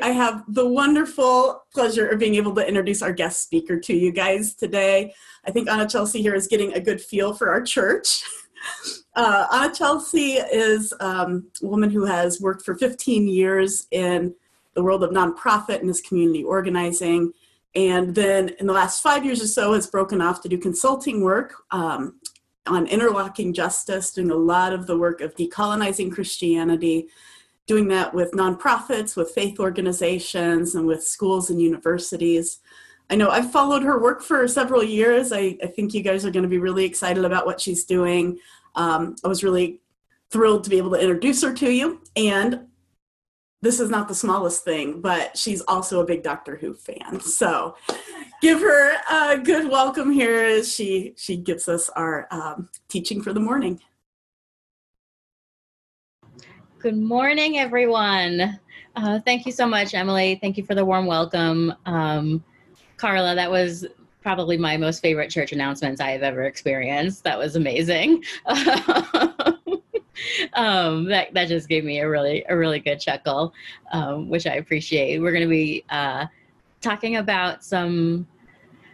I 0.00 0.10
have 0.10 0.44
the 0.46 0.66
wonderful 0.66 1.64
pleasure 1.72 2.08
of 2.08 2.20
being 2.20 2.36
able 2.36 2.54
to 2.54 2.66
introduce 2.66 3.02
our 3.02 3.12
guest 3.12 3.42
speaker 3.42 3.80
to 3.80 3.94
you 3.94 4.12
guys 4.12 4.54
today. 4.54 5.12
I 5.44 5.50
think 5.50 5.68
Anna 5.68 5.88
Chelsea 5.88 6.22
here 6.22 6.34
is 6.34 6.46
getting 6.46 6.72
a 6.72 6.80
good 6.80 7.00
feel 7.00 7.34
for 7.34 7.50
our 7.50 7.62
church. 7.62 8.22
Uh, 9.14 9.46
Anna 9.52 9.74
Chelsea 9.74 10.32
is 10.34 10.92
um, 11.00 11.48
a 11.62 11.66
woman 11.66 11.90
who 11.90 12.04
has 12.04 12.40
worked 12.40 12.64
for 12.64 12.76
15 12.76 13.26
years 13.26 13.86
in 13.92 14.34
the 14.74 14.82
world 14.82 15.02
of 15.02 15.10
nonprofit 15.10 15.80
and 15.80 15.88
is 15.88 16.00
community 16.00 16.44
organizing. 16.44 17.32
And 17.74 18.14
then 18.14 18.50
in 18.60 18.66
the 18.66 18.72
last 18.72 19.02
five 19.02 19.24
years 19.24 19.42
or 19.42 19.46
so 19.46 19.72
has 19.74 19.86
broken 19.86 20.20
off 20.20 20.42
to 20.42 20.48
do 20.48 20.58
consulting 20.58 21.22
work 21.22 21.54
um, 21.70 22.20
on 22.66 22.86
interlocking 22.86 23.52
justice, 23.54 24.12
doing 24.12 24.30
a 24.30 24.36
lot 24.36 24.72
of 24.72 24.86
the 24.86 24.98
work 24.98 25.20
of 25.20 25.34
decolonizing 25.34 26.12
Christianity 26.12 27.08
doing 27.68 27.86
that 27.88 28.12
with 28.12 28.32
nonprofits, 28.32 29.14
with 29.14 29.30
faith 29.30 29.60
organizations, 29.60 30.74
and 30.74 30.86
with 30.86 31.04
schools 31.04 31.50
and 31.50 31.62
universities. 31.62 32.58
I 33.10 33.14
know 33.14 33.30
I've 33.30 33.52
followed 33.52 33.82
her 33.84 34.02
work 34.02 34.22
for 34.22 34.48
several 34.48 34.82
years. 34.82 35.32
I, 35.32 35.56
I 35.62 35.66
think 35.68 35.94
you 35.94 36.02
guys 36.02 36.26
are 36.26 36.30
going 36.30 36.42
to 36.42 36.48
be 36.48 36.58
really 36.58 36.84
excited 36.84 37.24
about 37.24 37.46
what 37.46 37.60
she's 37.60 37.84
doing. 37.84 38.38
Um, 38.74 39.16
I 39.24 39.28
was 39.28 39.44
really 39.44 39.80
thrilled 40.30 40.64
to 40.64 40.70
be 40.70 40.78
able 40.78 40.90
to 40.90 41.00
introduce 41.00 41.42
her 41.42 41.54
to 41.54 41.70
you. 41.70 42.02
And 42.16 42.66
this 43.62 43.80
is 43.80 43.90
not 43.90 44.08
the 44.08 44.14
smallest 44.14 44.64
thing, 44.64 45.00
but 45.00 45.36
she's 45.36 45.62
also 45.62 46.00
a 46.00 46.06
big 46.06 46.22
Doctor 46.22 46.56
Who 46.56 46.74
fan. 46.74 47.20
So 47.20 47.76
give 48.40 48.60
her 48.60 48.96
a 49.10 49.38
good 49.38 49.68
welcome 49.68 50.10
here 50.10 50.44
as 50.44 50.72
she, 50.74 51.14
she 51.16 51.36
gives 51.36 51.68
us 51.68 51.88
our 51.90 52.28
um, 52.30 52.68
teaching 52.88 53.22
for 53.22 53.32
the 53.32 53.40
morning. 53.40 53.80
Good 56.80 56.96
morning, 56.96 57.58
everyone. 57.58 58.60
Uh, 58.94 59.18
thank 59.18 59.46
you 59.46 59.50
so 59.50 59.66
much, 59.66 59.94
Emily. 59.94 60.38
Thank 60.40 60.56
you 60.56 60.64
for 60.64 60.76
the 60.76 60.84
warm 60.84 61.06
welcome. 61.06 61.74
Um, 61.86 62.44
Carla, 62.96 63.34
that 63.34 63.50
was 63.50 63.84
probably 64.22 64.56
my 64.56 64.76
most 64.76 65.00
favorite 65.00 65.28
church 65.28 65.50
announcements 65.50 66.00
I 66.00 66.10
have 66.12 66.22
ever 66.22 66.44
experienced. 66.44 67.24
That 67.24 67.36
was 67.36 67.56
amazing. 67.56 68.22
um, 70.52 71.06
that 71.06 71.34
that 71.34 71.48
just 71.48 71.68
gave 71.68 71.82
me 71.82 71.98
a 71.98 72.08
really 72.08 72.44
a 72.48 72.56
really 72.56 72.78
good 72.78 73.00
chuckle, 73.00 73.52
um, 73.90 74.28
which 74.28 74.46
I 74.46 74.54
appreciate. 74.54 75.20
We're 75.20 75.32
going 75.32 75.42
to 75.42 75.48
be 75.48 75.84
uh, 75.90 76.26
talking 76.80 77.16
about 77.16 77.64
some 77.64 78.24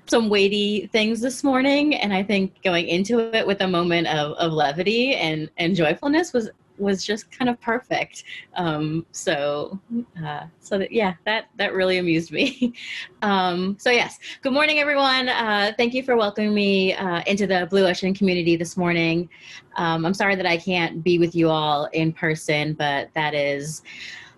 some 0.06 0.30
weighty 0.30 0.86
things 0.86 1.20
this 1.20 1.44
morning, 1.44 1.96
and 1.96 2.14
I 2.14 2.22
think 2.22 2.62
going 2.62 2.88
into 2.88 3.18
it 3.36 3.46
with 3.46 3.60
a 3.60 3.68
moment 3.68 4.06
of, 4.06 4.32
of 4.38 4.52
levity 4.52 5.16
and 5.16 5.50
and 5.58 5.76
joyfulness 5.76 6.32
was 6.32 6.48
was 6.78 7.04
just 7.04 7.30
kind 7.30 7.48
of 7.48 7.60
perfect. 7.60 8.24
Um, 8.54 9.06
so, 9.12 9.78
uh, 10.24 10.44
so 10.60 10.78
that, 10.78 10.92
yeah, 10.92 11.14
that, 11.24 11.46
that 11.56 11.72
really 11.74 11.98
amused 11.98 12.32
me. 12.32 12.74
um, 13.22 13.76
so 13.78 13.90
yes, 13.90 14.18
good 14.42 14.52
morning, 14.52 14.78
everyone. 14.78 15.28
Uh, 15.28 15.72
thank 15.76 15.94
you 15.94 16.02
for 16.02 16.16
welcoming 16.16 16.54
me 16.54 16.94
uh, 16.94 17.22
into 17.26 17.46
the 17.46 17.66
Blue 17.70 17.86
Ocean 17.86 18.14
community 18.14 18.56
this 18.56 18.76
morning. 18.76 19.28
Um, 19.76 20.04
I'm 20.04 20.14
sorry 20.14 20.34
that 20.36 20.46
I 20.46 20.56
can't 20.56 21.02
be 21.02 21.18
with 21.18 21.34
you 21.34 21.48
all 21.48 21.86
in 21.92 22.12
person, 22.12 22.74
but 22.74 23.08
that 23.14 23.34
is 23.34 23.82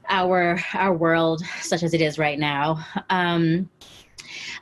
our, 0.08 0.58
our 0.74 0.94
world 0.94 1.42
such 1.60 1.82
as 1.82 1.94
it 1.94 2.00
is 2.00 2.18
right 2.18 2.38
now. 2.38 2.84
Um, 3.10 3.68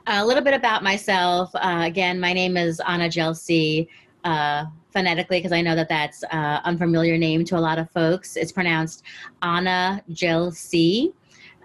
a 0.07 0.25
little 0.25 0.43
bit 0.43 0.53
about 0.53 0.83
myself. 0.83 1.49
Uh, 1.55 1.81
again, 1.83 2.19
my 2.19 2.33
name 2.33 2.57
is 2.57 2.81
Anna 2.87 3.09
Jelsi. 3.09 3.87
Uh, 4.25 4.65
phonetically 4.91 5.37
because 5.37 5.51
I 5.51 5.61
know 5.61 5.75
that 5.75 5.89
that's 5.89 6.23
uh, 6.23 6.61
unfamiliar 6.63 7.17
name 7.17 7.43
to 7.45 7.57
a 7.57 7.59
lot 7.59 7.77
of 7.77 7.91
folks. 7.91 8.37
It's 8.37 8.51
pronounced 8.51 9.03
Anna 9.41 10.01
Jill 10.09 10.51
C. 10.51 11.11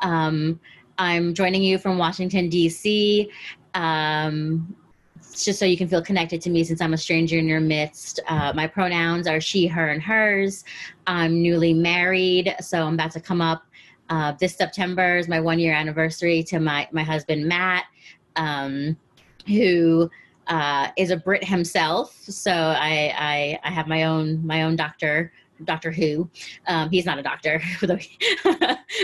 Um, 0.01 0.61
I'm 0.99 1.33
joining 1.33 1.63
you 1.63 1.79
from 1.79 1.97
Washington, 1.97 2.51
D.C. 2.51 3.31
Um, 3.73 4.77
just 5.33 5.59
so 5.59 5.65
you 5.65 5.79
can 5.79 5.89
feel 5.89 6.03
connected 6.03 6.43
to 6.43 6.51
me 6.51 6.65
since 6.65 6.81
I'm 6.83 6.93
a 6.93 6.99
stranger 6.99 7.39
in 7.39 7.47
your 7.47 7.61
midst. 7.61 8.21
Uh, 8.27 8.53
my 8.55 8.67
pronouns 8.67 9.27
are 9.27 9.41
she, 9.41 9.67
her, 9.69 9.89
and 9.89 10.03
hers. 10.03 10.65
I'm 11.07 11.41
newly 11.41 11.73
married, 11.73 12.55
so 12.61 12.83
I'm 12.83 12.95
about 12.95 13.13
to 13.13 13.21
come 13.21 13.41
up. 13.41 13.63
Uh, 14.09 14.33
this 14.41 14.57
September 14.57 15.17
is 15.17 15.29
my 15.29 15.39
one 15.39 15.59
year 15.59 15.73
anniversary 15.73 16.43
to 16.43 16.59
my, 16.59 16.89
my 16.91 17.05
husband, 17.05 17.47
Matt, 17.47 17.85
um, 18.37 18.97
who 19.47 20.11
uh, 20.51 20.89
is 20.97 21.11
a 21.11 21.17
Brit 21.17 21.45
himself. 21.45 22.15
So 22.23 22.53
I, 22.53 23.15
I, 23.17 23.61
I 23.65 23.71
have 23.71 23.87
my 23.87 24.05
own 24.05 24.45
my 24.47 24.65
own 24.65 24.77
doctor 24.77 25.33
Doctor 25.65 25.91
Who. 25.91 26.29
Um, 26.67 26.91
he's 26.91 27.07
not 27.07 27.19
a 27.19 27.23
doctor, 27.23 27.63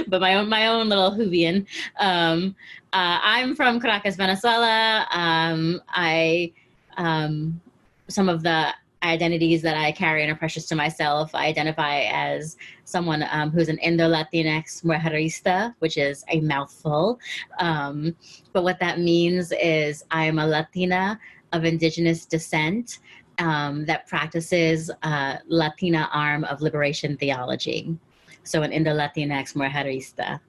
but 0.08 0.20
my 0.20 0.34
own 0.34 0.48
my 0.48 0.66
own 0.66 0.88
little 0.88 1.12
Whovian. 1.12 1.66
Um, 1.98 2.54
uh, 2.92 3.20
I'm 3.22 3.54
from 3.54 3.80
Caracas, 3.80 4.16
Venezuela. 4.16 5.06
Um, 5.10 5.80
I 5.88 6.52
um, 6.96 7.60
some 8.08 8.28
of 8.28 8.42
the 8.42 8.74
identities 9.02 9.62
that 9.62 9.76
I 9.76 9.92
carry 9.92 10.22
and 10.22 10.32
are 10.32 10.36
precious 10.36 10.66
to 10.66 10.74
myself. 10.74 11.34
I 11.34 11.46
identify 11.46 12.00
as 12.04 12.56
someone 12.84 13.24
um, 13.30 13.50
who's 13.50 13.68
an 13.68 13.78
Indo-Latinx 13.78 14.84
mujerista, 14.84 15.74
which 15.78 15.96
is 15.96 16.24
a 16.28 16.40
mouthful. 16.40 17.20
Um, 17.58 18.16
but 18.52 18.64
what 18.64 18.80
that 18.80 18.98
means 18.98 19.52
is 19.52 20.04
I'm 20.10 20.38
a 20.38 20.46
Latina 20.46 21.20
of 21.52 21.64
indigenous 21.64 22.26
descent 22.26 22.98
um, 23.38 23.84
that 23.86 24.06
practices 24.06 24.90
uh, 25.02 25.36
Latina 25.46 26.08
arm 26.12 26.44
of 26.44 26.60
liberation 26.60 27.16
theology. 27.16 27.96
So 28.44 28.62
an 28.62 28.72
Indo-Latinx 28.72 29.54
mujerista. 29.54 30.40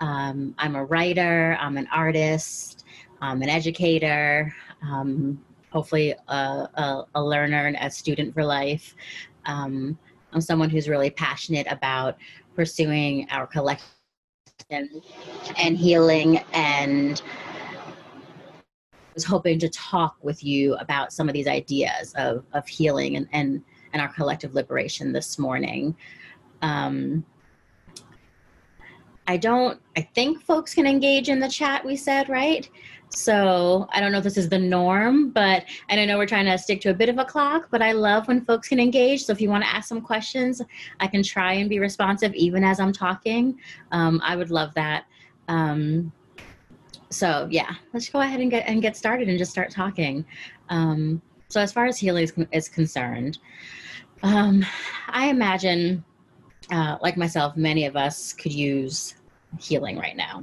Um, 0.00 0.54
I'm 0.58 0.74
a 0.76 0.84
writer, 0.84 1.56
I'm 1.60 1.76
an 1.76 1.88
artist, 1.92 2.84
I'm 3.20 3.40
an 3.42 3.48
educator, 3.48 4.52
um, 4.82 5.40
hopefully 5.70 6.14
a, 6.28 6.34
a, 6.34 7.04
a, 7.14 7.22
learner 7.22 7.66
and 7.66 7.76
a 7.80 7.90
student 7.90 8.34
for 8.34 8.44
life. 8.44 8.94
Um, 9.46 9.98
I'm 10.32 10.40
someone 10.40 10.70
who's 10.70 10.88
really 10.88 11.10
passionate 11.10 11.66
about 11.70 12.16
pursuing 12.54 13.28
our 13.30 13.46
collective 13.46 13.86
and, 14.70 14.88
and 15.56 15.76
healing 15.76 16.38
and 16.52 17.22
was 19.14 19.24
hoping 19.24 19.58
to 19.58 19.68
talk 19.68 20.16
with 20.22 20.42
you 20.44 20.74
about 20.76 21.12
some 21.12 21.28
of 21.28 21.34
these 21.34 21.46
ideas 21.46 22.14
of, 22.16 22.44
of 22.52 22.66
healing 22.66 23.16
and, 23.16 23.28
and, 23.32 23.62
and 23.92 24.02
our 24.02 24.08
collective 24.08 24.54
liberation 24.54 25.12
this 25.12 25.38
morning. 25.38 25.94
Um, 26.62 27.24
I 29.26 29.36
don't, 29.36 29.80
I 29.96 30.02
think 30.14 30.42
folks 30.42 30.74
can 30.74 30.86
engage 30.86 31.28
in 31.28 31.38
the 31.38 31.48
chat, 31.48 31.84
we 31.84 31.96
said, 31.96 32.28
right? 32.28 32.68
So 33.14 33.86
I 33.92 34.00
don't 34.00 34.10
know 34.10 34.18
if 34.18 34.24
this 34.24 34.38
is 34.38 34.48
the 34.48 34.58
norm, 34.58 35.30
but 35.30 35.64
and 35.90 36.00
I 36.00 36.06
know 36.06 36.16
we're 36.16 36.26
trying 36.26 36.46
to 36.46 36.56
stick 36.56 36.80
to 36.82 36.90
a 36.90 36.94
bit 36.94 37.08
of 37.08 37.18
a 37.18 37.24
clock, 37.24 37.68
but 37.70 37.82
I 37.82 37.92
love 37.92 38.26
when 38.26 38.44
folks 38.44 38.68
can 38.68 38.80
engage. 38.80 39.24
So 39.24 39.32
if 39.32 39.40
you 39.40 39.50
want 39.50 39.64
to 39.64 39.70
ask 39.70 39.88
some 39.88 40.00
questions, 40.00 40.62
I 40.98 41.06
can 41.06 41.22
try 41.22 41.54
and 41.54 41.68
be 41.68 41.78
responsive 41.78 42.34
even 42.34 42.64
as 42.64 42.80
I'm 42.80 42.92
talking. 42.92 43.58
Um, 43.92 44.20
I 44.24 44.34
would 44.34 44.50
love 44.50 44.72
that. 44.74 45.04
Um, 45.48 46.10
so 47.12 47.46
yeah, 47.50 47.74
let's 47.92 48.08
go 48.08 48.20
ahead 48.20 48.40
and 48.40 48.50
get 48.50 48.66
and 48.66 48.82
get 48.82 48.96
started 48.96 49.28
and 49.28 49.38
just 49.38 49.50
start 49.50 49.70
talking. 49.70 50.24
Um, 50.68 51.20
so 51.48 51.60
as 51.60 51.72
far 51.72 51.84
as 51.84 51.98
healing 51.98 52.24
is, 52.24 52.32
is 52.50 52.68
concerned, 52.68 53.38
um, 54.22 54.64
I 55.08 55.28
imagine, 55.28 56.04
uh, 56.70 56.96
like 57.02 57.16
myself, 57.16 57.56
many 57.56 57.84
of 57.86 57.96
us 57.96 58.32
could 58.32 58.52
use 58.52 59.16
healing 59.60 59.98
right 59.98 60.16
now. 60.16 60.42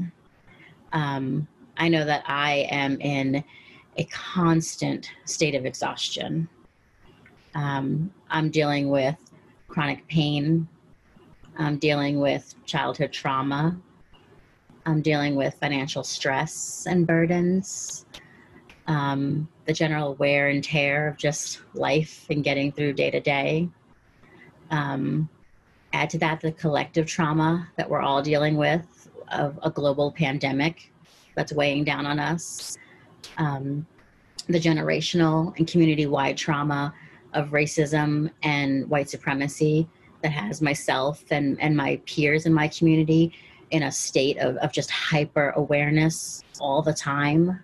Um, 0.94 1.47
I 1.78 1.90
know 1.90 2.06
that 2.06 2.24
I 2.28 2.68
am 2.69 3.00
in 3.02 3.44
a 3.97 4.03
constant 4.06 5.12
state 5.25 5.56
of 5.56 5.66
exhaustion. 5.66 6.47
Um, 7.56 8.13
I'm 8.29 8.50
dealing 8.50 8.90
with 8.90 9.18
chronic 9.68 10.08
pain. 10.08 10.68
I'm 11.58 11.78
dealing 11.78 12.19
with 12.19 12.53
childhood 12.66 13.12
trauma. 13.12 13.78
I'm 14.90 15.02
dealing 15.02 15.36
with 15.36 15.53
financial 15.56 16.03
stress 16.03 16.86
and 16.90 17.06
burdens, 17.06 18.06
um, 18.88 19.47
the 19.66 19.74
general 19.74 20.16
wear 20.16 20.50
and 20.50 20.64
tear 20.64 21.08
of 21.08 21.18
just 21.18 21.62
life 21.76 22.26
and 22.32 22.44
getting 22.44 22.72
through 22.72 22.94
day 22.94 23.12
to 23.12 23.20
day. 23.20 23.70
Um, 24.72 25.30
add 25.94 26.09
to 26.12 26.18
that 26.20 26.41
the 26.41 26.52
collective 26.52 27.06
trauma 27.06 27.70
that 27.78 27.90
we're 27.90 28.02
all 28.02 28.22
dealing 28.22 28.58
with 28.58 29.09
of 29.32 29.59
a 29.62 29.70
global 29.70 30.12
pandemic 30.12 30.91
that's 31.36 31.53
weighing 31.53 31.84
down 31.84 32.08
on 32.08 32.20
us. 32.20 32.76
Um, 33.38 33.86
the 34.47 34.59
generational 34.59 35.56
and 35.58 35.68
community 35.68 36.08
wide 36.08 36.36
trauma 36.36 36.94
of 37.34 37.50
racism 37.50 38.32
and 38.41 38.90
white 38.90 39.09
supremacy 39.09 39.88
that 40.24 40.32
has 40.32 40.64
myself 40.64 41.24
and, 41.30 41.62
and 41.62 41.78
my 41.78 42.02
peers 42.06 42.47
in 42.47 42.53
my 42.53 42.68
community 42.68 43.32
in 43.71 43.83
a 43.83 43.91
state 43.91 44.37
of, 44.37 44.55
of 44.57 44.71
just 44.71 44.89
hyper 44.89 45.51
awareness 45.55 46.43
all 46.59 46.81
the 46.81 46.93
time. 46.93 47.59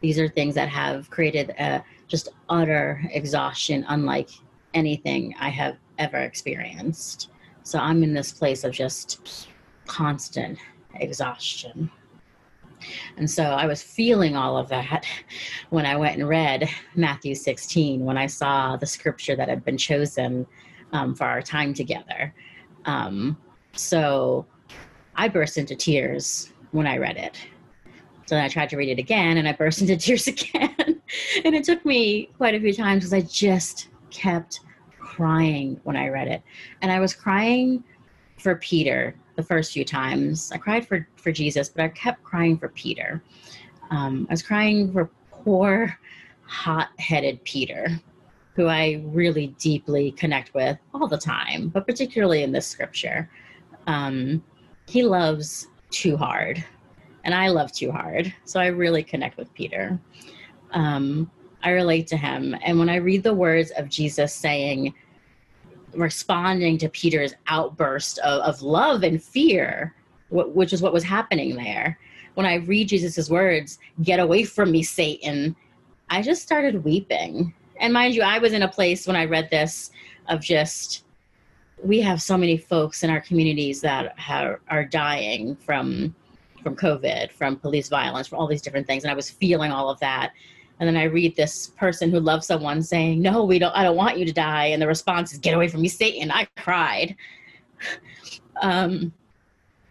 These 0.00 0.18
are 0.18 0.28
things 0.28 0.54
that 0.54 0.68
have 0.68 1.10
created 1.10 1.50
a 1.50 1.82
just 2.06 2.28
utter 2.48 3.02
exhaustion, 3.12 3.84
unlike 3.88 4.30
anything 4.74 5.34
I 5.38 5.48
have 5.50 5.76
ever 5.98 6.18
experienced. 6.18 7.30
So 7.62 7.78
I'm 7.78 8.02
in 8.02 8.14
this 8.14 8.32
place 8.32 8.64
of 8.64 8.72
just 8.72 9.48
constant 9.86 10.58
exhaustion. 10.94 11.90
And 13.16 13.28
so 13.28 13.42
I 13.42 13.66
was 13.66 13.82
feeling 13.82 14.36
all 14.36 14.56
of 14.56 14.68
that 14.68 15.04
when 15.70 15.84
I 15.84 15.96
went 15.96 16.18
and 16.18 16.28
read 16.28 16.68
Matthew 16.94 17.34
16, 17.34 18.04
when 18.04 18.16
I 18.16 18.26
saw 18.26 18.76
the 18.76 18.86
scripture 18.86 19.36
that 19.36 19.48
had 19.48 19.64
been 19.64 19.76
chosen 19.76 20.46
um, 20.92 21.14
for 21.14 21.24
our 21.24 21.42
time 21.42 21.74
together. 21.74 22.34
Um, 22.84 23.36
so 23.74 24.46
I 25.18 25.26
burst 25.28 25.58
into 25.58 25.74
tears 25.74 26.52
when 26.70 26.86
I 26.86 26.96
read 26.96 27.16
it. 27.16 27.36
So 28.26 28.36
then 28.36 28.44
I 28.44 28.48
tried 28.48 28.70
to 28.70 28.76
read 28.76 28.88
it 28.88 29.00
again 29.00 29.36
and 29.36 29.48
I 29.48 29.52
burst 29.52 29.80
into 29.82 29.96
tears 29.96 30.28
again. 30.28 31.02
and 31.44 31.54
it 31.54 31.64
took 31.64 31.84
me 31.84 32.30
quite 32.36 32.54
a 32.54 32.60
few 32.60 32.72
times 32.72 33.00
because 33.00 33.12
I 33.12 33.22
just 33.22 33.88
kept 34.10 34.60
crying 34.98 35.80
when 35.82 35.96
I 35.96 36.08
read 36.08 36.28
it. 36.28 36.42
And 36.82 36.92
I 36.92 37.00
was 37.00 37.14
crying 37.14 37.82
for 38.38 38.54
Peter 38.56 39.16
the 39.34 39.42
first 39.42 39.72
few 39.72 39.84
times. 39.84 40.52
I 40.52 40.58
cried 40.58 40.86
for, 40.86 41.08
for 41.16 41.32
Jesus, 41.32 41.68
but 41.68 41.82
I 41.82 41.88
kept 41.88 42.22
crying 42.22 42.56
for 42.56 42.68
Peter. 42.68 43.20
Um, 43.90 44.26
I 44.30 44.34
was 44.34 44.42
crying 44.42 44.92
for 44.92 45.10
poor, 45.32 45.98
hot 46.44 46.90
headed 46.98 47.42
Peter, 47.42 48.00
who 48.54 48.66
I 48.66 49.02
really 49.06 49.48
deeply 49.58 50.12
connect 50.12 50.54
with 50.54 50.78
all 50.94 51.08
the 51.08 51.18
time, 51.18 51.70
but 51.70 51.86
particularly 51.86 52.44
in 52.44 52.52
this 52.52 52.66
scripture. 52.66 53.28
Um, 53.88 54.44
he 54.88 55.02
loves 55.02 55.68
too 55.90 56.16
hard, 56.16 56.64
and 57.24 57.34
I 57.34 57.48
love 57.48 57.72
too 57.72 57.92
hard. 57.92 58.32
So 58.44 58.58
I 58.58 58.68
really 58.68 59.02
connect 59.02 59.36
with 59.36 59.52
Peter. 59.52 60.00
Um, 60.72 61.30
I 61.62 61.70
relate 61.70 62.06
to 62.08 62.16
him. 62.16 62.56
And 62.62 62.78
when 62.78 62.88
I 62.88 62.96
read 62.96 63.22
the 63.22 63.34
words 63.34 63.70
of 63.72 63.90
Jesus 63.90 64.34
saying, 64.34 64.94
responding 65.92 66.78
to 66.78 66.88
Peter's 66.88 67.34
outburst 67.48 68.18
of, 68.20 68.40
of 68.42 68.62
love 68.62 69.02
and 69.02 69.22
fear, 69.22 69.94
which 70.30 70.72
is 70.72 70.80
what 70.80 70.92
was 70.92 71.04
happening 71.04 71.54
there. 71.54 71.98
When 72.34 72.46
I 72.46 72.56
read 72.56 72.88
Jesus' 72.88 73.28
words, 73.28 73.78
get 74.02 74.20
away 74.20 74.44
from 74.44 74.70
me, 74.70 74.82
Satan, 74.82 75.54
I 76.08 76.22
just 76.22 76.42
started 76.42 76.84
weeping. 76.84 77.52
And 77.80 77.92
mind 77.92 78.14
you, 78.14 78.22
I 78.22 78.38
was 78.38 78.52
in 78.52 78.62
a 78.62 78.68
place 78.68 79.06
when 79.06 79.16
I 79.16 79.24
read 79.24 79.50
this 79.50 79.90
of 80.28 80.40
just, 80.40 81.04
we 81.82 82.00
have 82.00 82.20
so 82.20 82.36
many 82.36 82.56
folks 82.56 83.02
in 83.02 83.10
our 83.10 83.20
communities 83.20 83.80
that 83.82 84.18
have, 84.18 84.58
are 84.68 84.84
dying 84.84 85.56
from 85.56 86.14
from 86.62 86.74
COVID, 86.74 87.30
from 87.30 87.56
police 87.56 87.88
violence, 87.88 88.26
from 88.26 88.38
all 88.38 88.48
these 88.48 88.60
different 88.60 88.86
things. 88.86 89.04
And 89.04 89.12
I 89.12 89.14
was 89.14 89.30
feeling 89.30 89.70
all 89.70 89.88
of 89.88 90.00
that 90.00 90.32
and 90.80 90.86
then 90.86 90.96
I 90.96 91.04
read 91.04 91.34
this 91.34 91.68
person 91.68 92.10
who 92.10 92.20
loves 92.20 92.46
someone 92.46 92.82
saying, 92.82 93.20
"No, 93.20 93.44
we 93.44 93.58
don't. 93.58 93.72
I 93.72 93.82
don't 93.82 93.96
want 93.96 94.18
you 94.18 94.24
to 94.24 94.32
die." 94.32 94.66
And 94.66 94.80
the 94.80 94.86
response 94.86 95.32
is, 95.32 95.38
"Get 95.38 95.54
away 95.54 95.68
from 95.68 95.80
me, 95.82 95.88
Satan!" 95.88 96.30
I 96.30 96.46
cried, 96.56 97.16
um, 98.62 99.12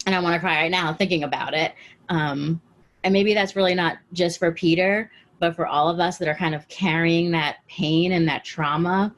and 0.06 0.16
I 0.16 0.20
want 0.20 0.36
to 0.36 0.40
cry 0.40 0.62
right 0.62 0.72
now 0.72 0.94
thinking 0.94 1.24
about 1.24 1.54
it. 1.54 1.74
Um, 2.10 2.62
and 3.04 3.12
maybe 3.14 3.34
that's 3.34 3.56
really 3.56 3.76
not 3.76 3.98
just 4.14 4.40
for 4.40 4.52
Peter, 4.52 5.12
but 5.40 5.56
for 5.56 5.68
all 5.68 5.90
of 5.90 6.00
us 6.00 6.18
that 6.20 6.28
are 6.28 6.36
kind 6.36 6.56
of 6.56 6.68
carrying 6.70 7.32
that 7.32 7.58
pain 7.68 8.14
and 8.14 8.28
that 8.28 8.46
trauma, 8.46 9.14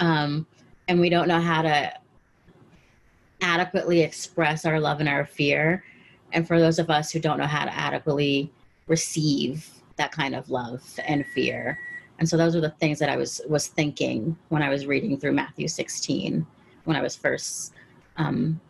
um, 0.00 0.46
and 0.88 1.00
we 1.00 1.08
don't 1.08 1.28
know 1.28 1.40
how 1.40 1.62
to 1.62 1.92
adequately 3.40 4.00
express 4.00 4.64
our 4.64 4.80
love 4.80 5.00
and 5.00 5.08
our 5.08 5.24
fear. 5.24 5.84
And 6.32 6.46
for 6.46 6.58
those 6.58 6.78
of 6.78 6.90
us 6.90 7.10
who 7.10 7.20
don't 7.20 7.38
know 7.38 7.46
how 7.46 7.64
to 7.64 7.74
adequately 7.74 8.52
receive 8.86 9.68
that 9.96 10.12
kind 10.12 10.34
of 10.34 10.50
love 10.50 10.82
and 11.06 11.24
fear. 11.26 11.78
And 12.18 12.28
so 12.28 12.36
those 12.36 12.54
are 12.54 12.60
the 12.60 12.70
things 12.70 12.98
that 12.98 13.08
I 13.08 13.16
was 13.16 13.40
was 13.48 13.68
thinking 13.68 14.36
when 14.48 14.62
I 14.62 14.68
was 14.68 14.86
reading 14.86 15.18
through 15.18 15.32
Matthew 15.32 15.68
16, 15.68 16.46
when 16.84 16.96
I 16.96 17.02
was 17.02 17.16
first, 17.16 17.72
um, 18.16 18.60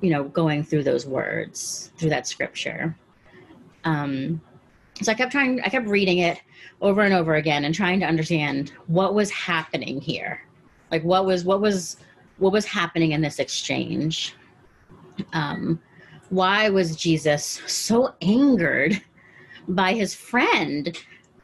you 0.00 0.10
know, 0.10 0.24
going 0.24 0.64
through 0.64 0.82
those 0.82 1.06
words 1.06 1.92
through 1.96 2.10
that 2.10 2.26
scripture. 2.26 2.96
Um, 3.84 4.40
so 5.00 5.12
I 5.12 5.14
kept 5.14 5.32
trying, 5.32 5.60
I 5.62 5.68
kept 5.68 5.88
reading 5.88 6.18
it 6.18 6.40
over 6.80 7.02
and 7.02 7.14
over 7.14 7.36
again 7.36 7.64
and 7.64 7.74
trying 7.74 8.00
to 8.00 8.06
understand 8.06 8.72
what 8.86 9.14
was 9.14 9.30
happening 9.30 10.00
here, 10.00 10.42
like 10.92 11.02
what 11.02 11.26
was 11.26 11.44
what 11.44 11.60
was 11.60 11.96
what 12.38 12.52
was 12.52 12.64
happening 12.64 13.12
in 13.12 13.20
this 13.20 13.38
exchange. 13.38 14.34
Um, 15.32 15.80
why 16.28 16.68
was 16.68 16.96
Jesus 16.96 17.60
so 17.66 18.14
angered 18.22 19.02
by 19.68 19.92
his 19.92 20.14
friend 20.14 20.96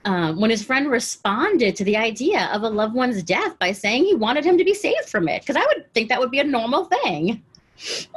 um, 0.05 0.41
when 0.41 0.51
his 0.51 0.63
friend 0.63 0.91
responded 0.91 1.77
to 1.77 1.85
the 1.85 1.97
idea 1.97 2.49
of 2.53 2.63
a 2.63 2.69
loved 2.69 2.95
one's 2.95 3.23
death 3.23 3.59
by 3.59 3.73
saying 3.73 4.05
he 4.05 4.15
wanted 4.15 4.45
him 4.45 4.57
to 4.57 4.65
be 4.65 4.73
saved 4.75 5.09
from 5.09 5.29
it. 5.29 5.43
Because 5.43 5.57
I 5.57 5.67
would 5.67 5.93
think 5.93 6.09
that 6.09 6.21
would 6.21 6.31
be 6.31 6.39
a 6.39 6.45
normal 6.45 6.85
thing. 6.85 7.43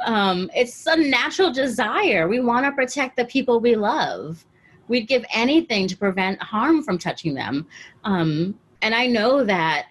Um, 0.04 0.50
it's 0.54 0.86
a 0.86 0.96
natural 0.96 1.52
desire. 1.52 2.28
We 2.28 2.40
want 2.40 2.64
to 2.66 2.72
protect 2.72 3.16
the 3.16 3.26
people 3.26 3.60
we 3.60 3.74
love. 3.74 4.44
We'd 4.88 5.06
give 5.06 5.24
anything 5.34 5.86
to 5.88 5.96
prevent 5.96 6.42
harm 6.42 6.82
from 6.82 6.98
touching 6.98 7.34
them. 7.34 7.66
Um, 8.04 8.58
and 8.80 8.94
I 8.94 9.06
know 9.06 9.44
that 9.44 9.86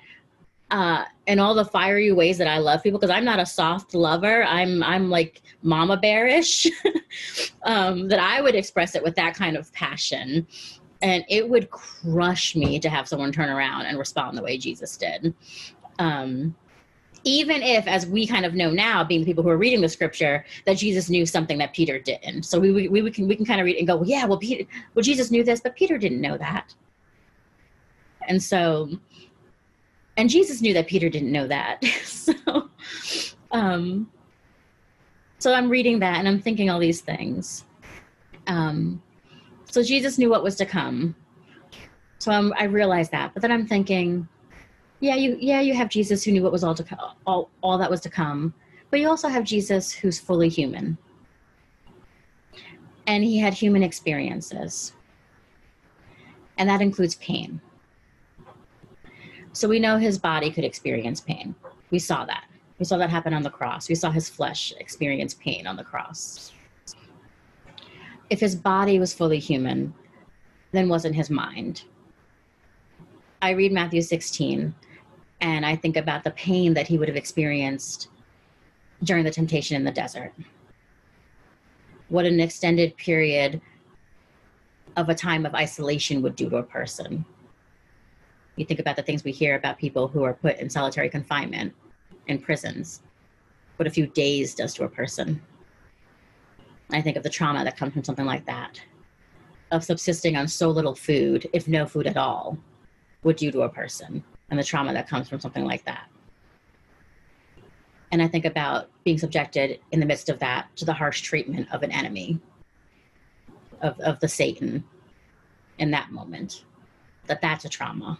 uh, 0.72 1.06
in 1.27 1.39
all 1.39 1.53
the 1.53 1.65
fiery 1.65 2.12
ways 2.12 2.38
that 2.38 2.47
I 2.47 2.57
love 2.57 2.81
people, 2.83 3.00
because 3.00 3.13
I'm 3.13 3.25
not 3.25 3.39
a 3.39 3.45
soft 3.45 3.94
lover. 3.94 4.44
I'm 4.44 4.83
I'm 4.83 5.09
like 5.09 5.41
mama 5.62 5.97
bearish. 5.97 6.68
um, 7.63 8.07
that 8.07 8.19
I 8.19 8.41
would 8.41 8.56
express 8.56 8.95
it 8.95 9.03
with 9.03 9.15
that 9.15 9.35
kind 9.35 9.56
of 9.56 9.71
passion, 9.73 10.47
and 11.01 11.23
it 11.29 11.47
would 11.47 11.69
crush 11.69 12.56
me 12.56 12.79
to 12.79 12.89
have 12.89 13.07
someone 13.07 13.31
turn 13.31 13.50
around 13.50 13.85
and 13.85 13.97
respond 13.97 14.38
the 14.38 14.44
way 14.44 14.57
Jesus 14.57 14.97
did. 14.97 15.33
Um, 16.00 16.56
even 17.23 17.62
if, 17.62 17.88
as 17.88 18.07
we 18.07 18.25
kind 18.25 18.45
of 18.45 18.56
know 18.56 18.71
now, 18.71 19.03
being 19.03 19.21
the 19.21 19.25
people 19.25 19.44
who 19.44 19.50
are 19.50 19.57
reading 19.57 19.81
the 19.81 19.89
scripture, 19.89 20.44
that 20.65 20.77
Jesus 20.77 21.09
knew 21.09 21.25
something 21.25 21.57
that 21.59 21.73
Peter 21.73 22.00
didn't. 22.00 22.44
So 22.44 22.59
we, 22.59 22.71
we, 22.71 23.01
we 23.01 23.12
can 23.12 23.27
we 23.27 23.35
can 23.35 23.45
kind 23.45 23.62
of 23.62 23.65
read 23.65 23.77
and 23.77 23.88
go, 23.88 23.97
well, 23.97 24.07
yeah, 24.07 24.25
well, 24.25 24.39
Peter, 24.39 24.68
well, 24.95 25.03
Jesus 25.03 25.29
knew 25.29 25.44
this, 25.44 25.62
but 25.62 25.75
Peter 25.75 25.97
didn't 25.97 26.21
know 26.21 26.38
that. 26.38 26.73
And 28.27 28.41
so 28.41 28.89
and 30.18 30.30
Jesus 30.30 30.62
knew 30.62 30.74
that 30.74 30.88
Peter 30.88 31.10
didn't 31.10 31.31
know 31.31 31.48
that. 31.48 31.84
so, 32.04 32.34
um, 33.52 34.12
so 35.40 35.54
I'm 35.54 35.69
reading 35.69 36.00
that 36.00 36.18
and 36.18 36.28
I'm 36.28 36.40
thinking 36.42 36.69
all 36.69 36.80
these 36.80 37.02
things. 37.02 37.66
Um, 38.48 39.02
so 39.66 39.81
Jesus 39.81 40.18
knew 40.18 40.30
what 40.30 40.44
was 40.44 40.56
to 40.58 40.66
come. 40.66 41.16
So 42.19 42.31
I'm, 42.31 42.54
I 42.58 42.66
realized 42.66 43.12
that, 43.12 43.34
but 43.34 43.42
then 43.42 43.52
I'm 43.52 43.66
thinking, 43.66 44.28
yeah, 45.00 45.16
you, 45.16 45.38
yeah, 45.40 45.62
you 45.62 45.74
have 45.74 45.90
Jesus 45.90 46.24
who 46.24 46.31
knew 46.31 46.44
what 46.44 46.52
was 46.52 46.64
all 46.64 46.75
to 46.75 46.84
co- 46.84 47.14
all, 47.25 47.50
all 47.62 47.78
that 47.80 47.90
was 47.90 48.02
to 48.02 48.10
come, 48.10 48.54
but 48.92 49.00
you 49.00 49.10
also 49.10 49.28
have 49.28 49.44
Jesus 49.44 49.92
who's 49.92 50.19
fully 50.19 50.48
human, 50.48 51.00
and 53.07 53.24
he 53.24 53.40
had 53.40 53.56
human 53.56 53.81
experiences, 53.81 54.94
and 56.59 56.69
that 56.69 56.81
includes 56.81 57.16
pain. 57.16 57.59
So 59.54 59.68
we 59.68 59.80
know 59.80 59.98
his 59.98 60.18
body 60.18 60.50
could 60.50 60.64
experience 60.64 61.20
pain. 61.20 61.56
We 61.90 62.00
saw 62.00 62.26
that. 62.26 62.46
We 62.80 62.86
saw 62.86 62.98
that 62.98 63.10
happen 63.10 63.34
on 63.34 63.44
the 63.44 63.50
cross. 63.50 63.90
We 63.90 63.96
saw 63.96 64.10
his 64.10 64.30
flesh 64.30 64.74
experience 64.80 65.34
pain 65.34 65.68
on 65.68 65.76
the 65.76 65.84
cross. 65.84 66.54
If 68.30 68.40
his 68.40 68.56
body 68.56 68.98
was 68.98 69.14
fully 69.14 69.40
human, 69.40 69.94
then 70.72 70.88
wasn't 70.88 71.16
his 71.16 71.30
mind. 71.30 71.84
I 73.42 73.52
read 73.52 73.74
Matthew 73.74 74.02
16 74.02 74.74
and 75.42 75.66
I 75.66 75.76
think 75.76 75.98
about 75.98 76.24
the 76.24 76.31
pain 76.31 76.74
that 76.76 76.88
he 76.88 76.98
would 76.98 77.08
have 77.08 77.18
experienced 77.18 78.08
during 79.04 79.26
the 79.26 79.31
temptation 79.31 79.76
in 79.76 79.84
the 79.84 79.92
desert. 79.92 80.34
What 82.08 82.26
an 82.26 82.40
extended 82.40 82.96
period 82.98 83.60
of 84.96 85.10
a 85.10 85.16
time 85.16 85.46
of 85.46 85.56
isolation 85.56 86.22
would 86.22 86.36
do 86.36 86.50
to 86.50 86.58
a 86.58 86.64
person 86.64 87.26
you 88.56 88.66
think 88.66 88.80
about 88.80 88.96
the 88.96 89.04
things 89.04 89.24
we 89.24 89.31
hear 89.31 89.56
about 89.56 89.78
people 89.78 90.08
who 90.08 90.24
are 90.24 90.34
put 90.34 90.58
in 90.58 90.70
solitary 90.70 91.10
confinement 91.10 91.74
in 92.28 92.40
prisons, 92.40 93.02
what 93.78 93.88
a 93.88 93.92
few 93.92 94.08
days 94.08 94.54
does 94.54 94.74
to 94.76 94.84
a 94.84 94.90
person. 94.90 95.42
I 96.92 97.02
think 97.02 97.18
of 97.18 97.24
the 97.24 97.30
trauma 97.30 97.64
that 97.64 97.78
comes 97.78 97.94
from 97.94 98.04
something 98.04 98.26
like 98.26 98.46
that, 98.46 98.81
of 99.72 99.84
subsisting 99.84 100.36
on 100.36 100.48
so 100.48 100.70
little 100.70 100.96
food, 100.96 101.50
if 101.54 101.68
no 101.68 101.86
food 101.86 102.08
at 102.08 102.18
all, 102.18 102.58
would 103.24 103.38
do 103.38 103.52
to 103.52 103.62
a 103.62 103.70
person, 103.70 104.24
and 104.50 104.60
the 104.60 104.64
trauma 104.64 104.94
that 104.94 105.08
comes 105.08 105.30
from 105.30 105.40
something 105.40 105.66
like 105.66 105.86
that. 105.86 106.08
And 108.12 108.22
I 108.22 108.28
think 108.28 108.44
about 108.44 108.90
being 109.06 109.18
subjected 109.18 109.80
in 109.92 110.02
the 110.02 110.06
midst 110.06 110.28
of 110.28 110.40
that 110.40 110.68
to 110.76 110.86
the 110.86 110.94
harsh 110.94 111.22
treatment 111.22 111.70
of 111.72 111.81
an 111.81 111.92
enemy, 111.92 112.40
of, 113.81 113.98
of 114.02 114.20
the 114.20 114.28
Satan 114.28 114.84
in 115.80 115.92
that 115.92 116.12
moment, 116.12 116.66
that 117.28 117.42
that's 117.42 117.64
a 117.64 117.70
trauma 117.70 118.20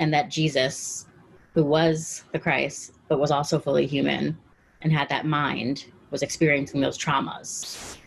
and 0.00 0.12
that 0.14 0.30
Jesus, 0.30 1.06
who 1.54 1.62
was 1.62 2.24
the 2.32 2.38
Christ, 2.38 2.94
but 3.08 3.20
was 3.20 3.30
also 3.30 3.60
fully 3.60 3.86
human 3.86 4.36
and 4.80 4.92
had 4.92 5.08
that 5.10 5.26
mind, 5.26 5.84
was 6.10 6.22
experiencing 6.22 6.80
those 6.80 6.98
traumas. 6.98 7.98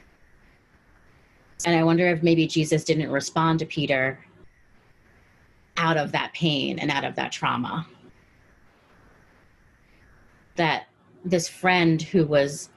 And 1.66 1.76
I 1.76 1.84
wonder 1.84 2.08
if 2.10 2.24
maybe 2.24 2.48
Jesus 2.48 2.84
didn't 2.84 3.10
respond 3.12 3.60
to 3.60 3.66
Peter 3.66 4.20
out 5.78 5.96
of 5.96 6.12
that 6.12 6.34
pain 6.34 6.80
and 6.80 6.92
out 6.92 7.06
of 7.06 7.16
that 7.16 7.32
trauma. 7.32 7.88
That 10.56 10.88
this 11.24 11.48
friend 11.48 12.02
who 12.02 12.26
was 12.26 12.70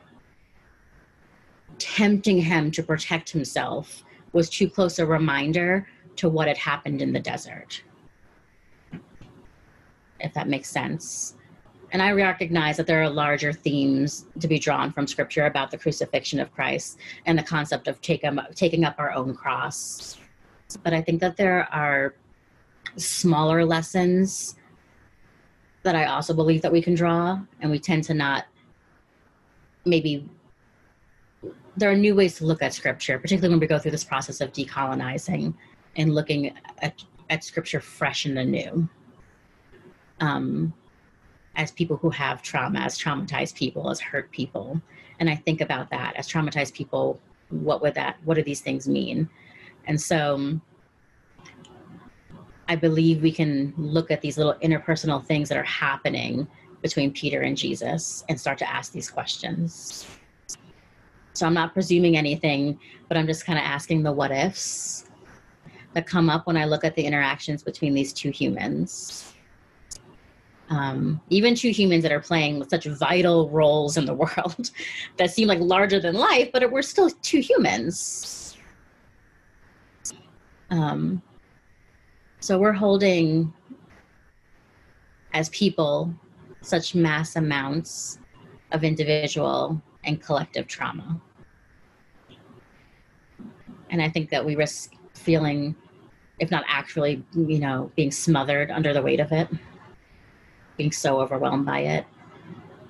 tempting 1.79 2.39
him 2.39 2.71
to 2.71 2.83
protect 2.83 3.31
himself 3.31 4.05
was 4.33 4.51
too 4.51 4.69
close 4.69 4.99
a 4.99 5.07
reminder 5.07 5.89
to 6.17 6.29
what 6.29 6.49
had 6.49 6.59
happened 6.59 7.01
in 7.01 7.13
the 7.13 7.21
desert. 7.21 7.83
If 10.21 10.35
that 10.35 10.49
makes 10.49 10.71
sense. 10.71 11.35
And 11.93 12.03
I 12.03 12.13
recognize 12.13 12.77
that 12.79 12.87
there 12.87 13.03
are 13.03 13.09
larger 13.09 13.53
themes 13.53 14.27
to 14.41 14.49
be 14.49 14.59
drawn 14.59 14.93
from 14.93 15.07
scripture 15.07 15.47
about 15.47 15.71
the 15.71 15.79
crucifixion 15.79 16.41
of 16.41 16.53
Christ 16.53 16.99
and 17.27 17.39
the 17.39 17.43
concept 17.43 17.87
of 17.87 18.01
take, 18.01 18.25
taking 18.55 18.85
up 18.85 18.97
our 18.99 19.13
own 19.13 19.35
cross. 19.35 20.19
But 20.83 20.93
I 20.93 21.01
think 21.01 21.21
that 21.21 21.37
there 21.37 21.69
are 21.73 22.15
smaller 22.97 23.65
lessons 23.65 24.57
that 25.85 25.95
I 25.95 26.07
also 26.07 26.35
believe 26.35 26.63
that 26.63 26.73
we 26.73 26.83
can 26.83 26.95
draw, 26.95 27.41
and 27.61 27.71
we 27.71 27.79
tend 27.79 28.03
to 28.05 28.15
not 28.15 28.47
maybe 29.85 30.29
there 31.77 31.91
are 31.91 31.97
new 31.97 32.15
ways 32.15 32.37
to 32.37 32.45
look 32.45 32.63
at 32.63 32.75
scripture, 32.75 33.19
particularly 33.19 33.53
when 33.53 33.61
we 33.61 33.67
go 33.67 33.79
through 33.79 33.93
this 33.93 34.05
process 34.05 34.41
of 34.41 34.53
decolonizing 34.53 35.55
and 35.95 36.15
looking 36.15 36.53
at, 36.81 37.05
at 37.31 37.45
scripture 37.45 37.81
fresh 37.81 38.25
and 38.25 38.39
anew. 38.39 38.89
Um, 40.21 40.73
as 41.57 41.71
people 41.73 41.97
who 41.97 42.11
have 42.11 42.43
trauma, 42.43 42.81
as 42.81 42.99
traumatized 42.99 43.55
people, 43.55 43.91
as 43.91 43.99
hurt 44.01 44.31
people. 44.31 44.81
And 45.19 45.29
I 45.29 45.35
think 45.35 45.61
about 45.61 45.91
that 45.91 46.15
as 46.17 46.29
traumatized 46.29 46.75
people, 46.75 47.19
what 47.49 47.81
would 47.83 47.95
that, 47.95 48.19
what 48.25 48.35
do 48.35 48.43
these 48.43 48.61
things 48.61 48.87
mean? 48.87 49.29
And 49.87 50.01
so 50.01 50.61
I 52.69 52.77
believe 52.77 53.23
we 53.23 53.33
can 53.33 53.73
look 53.77 54.11
at 54.11 54.21
these 54.21 54.37
little 54.37 54.55
interpersonal 54.55 55.25
things 55.25 55.49
that 55.49 55.57
are 55.57 55.63
happening 55.63 56.47
between 56.83 57.13
Peter 57.13 57.43
and 57.43 57.57
Jesus 57.57 58.25
and 58.29 58.39
start 58.39 58.59
to 58.59 58.71
ask 58.71 58.93
these 58.93 59.09
questions. 59.09 60.07
So 61.33 61.47
I'm 61.47 61.55
not 61.55 61.73
presuming 61.73 62.17
anything, 62.17 62.79
but 63.09 63.17
I'm 63.17 63.27
just 63.27 63.47
kind 63.47 63.59
of 63.59 63.65
asking 63.65 64.03
the 64.03 64.13
what 64.13 64.31
ifs 64.31 65.07
that 65.95 66.07
come 66.07 66.29
up 66.29 66.47
when 66.47 66.57
I 66.57 66.65
look 66.65 66.85
at 66.85 66.95
the 66.95 67.03
interactions 67.03 67.63
between 67.63 67.95
these 67.95 68.13
two 68.13 68.31
humans. 68.31 69.36
Um, 70.69 71.21
even 71.31 71.55
two 71.55 71.71
humans 71.71 72.03
that 72.03 72.11
are 72.11 72.21
playing 72.21 72.59
with 72.59 72.71
such 72.71 72.87
vital 72.87 73.49
roles 73.51 73.97
in 73.97 74.05
the 74.05 74.15
world 74.25 74.71
that 75.17 75.31
seem 75.31 75.49
like 75.49 75.61
larger 75.61 76.01
than 76.01 76.15
life, 76.15 76.51
but 76.53 76.71
we're 76.71 76.83
still 76.83 77.11
two 77.23 77.41
humans. 77.41 78.57
Um, 80.71 81.23
so 82.41 82.59
we're 82.59 82.73
holding, 82.73 83.53
as 85.33 85.49
people, 85.51 86.13
such 86.63 86.95
mass 86.95 87.37
amounts 87.37 88.19
of 88.73 88.83
individual 88.83 89.81
and 90.05 90.21
collective 90.21 90.67
trauma. 90.67 91.21
And 93.91 94.03
I 94.03 94.09
think 94.09 94.31
that 94.31 94.45
we 94.45 94.57
risk 94.57 94.95
feeling, 95.15 95.77
if 96.41 96.51
not 96.51 96.65
actually, 96.67 97.23
you 97.35 97.59
know, 97.59 97.91
being 97.95 98.11
smothered 98.11 98.71
under 98.71 98.93
the 98.93 99.01
weight 99.01 99.21
of 99.21 99.31
it, 99.33 99.49
being 100.76 100.92
so 100.92 101.21
overwhelmed 101.21 101.66
by 101.66 101.80
it. 101.80 102.06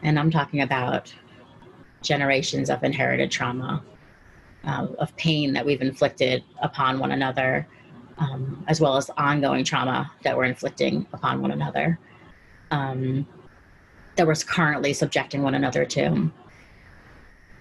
And 0.03 0.19
I'm 0.19 0.31
talking 0.31 0.61
about 0.61 1.15
generations 2.03 2.71
of 2.71 2.83
inherited 2.85 3.31
trauma, 3.31 3.83
uh, 4.65 4.87
of 4.99 5.17
pain 5.17 5.53
that 5.53 5.65
we've 5.65 5.81
inflicted 5.81 6.45
upon 6.63 6.99
one 6.99 7.13
another, 7.13 7.67
um, 8.19 8.65
as 8.69 8.81
well 8.81 8.97
as 8.97 9.11
ongoing 9.17 9.65
trauma 9.65 10.11
that 10.23 10.37
we're 10.37 10.45
inflicting 10.45 11.07
upon 11.13 11.41
one 11.43 11.51
another, 11.51 11.99
um, 12.71 13.27
that 14.17 14.27
we're 14.27 14.35
currently 14.35 14.93
subjecting 14.93 15.43
one 15.43 15.55
another 15.55 15.85
to 15.85 16.31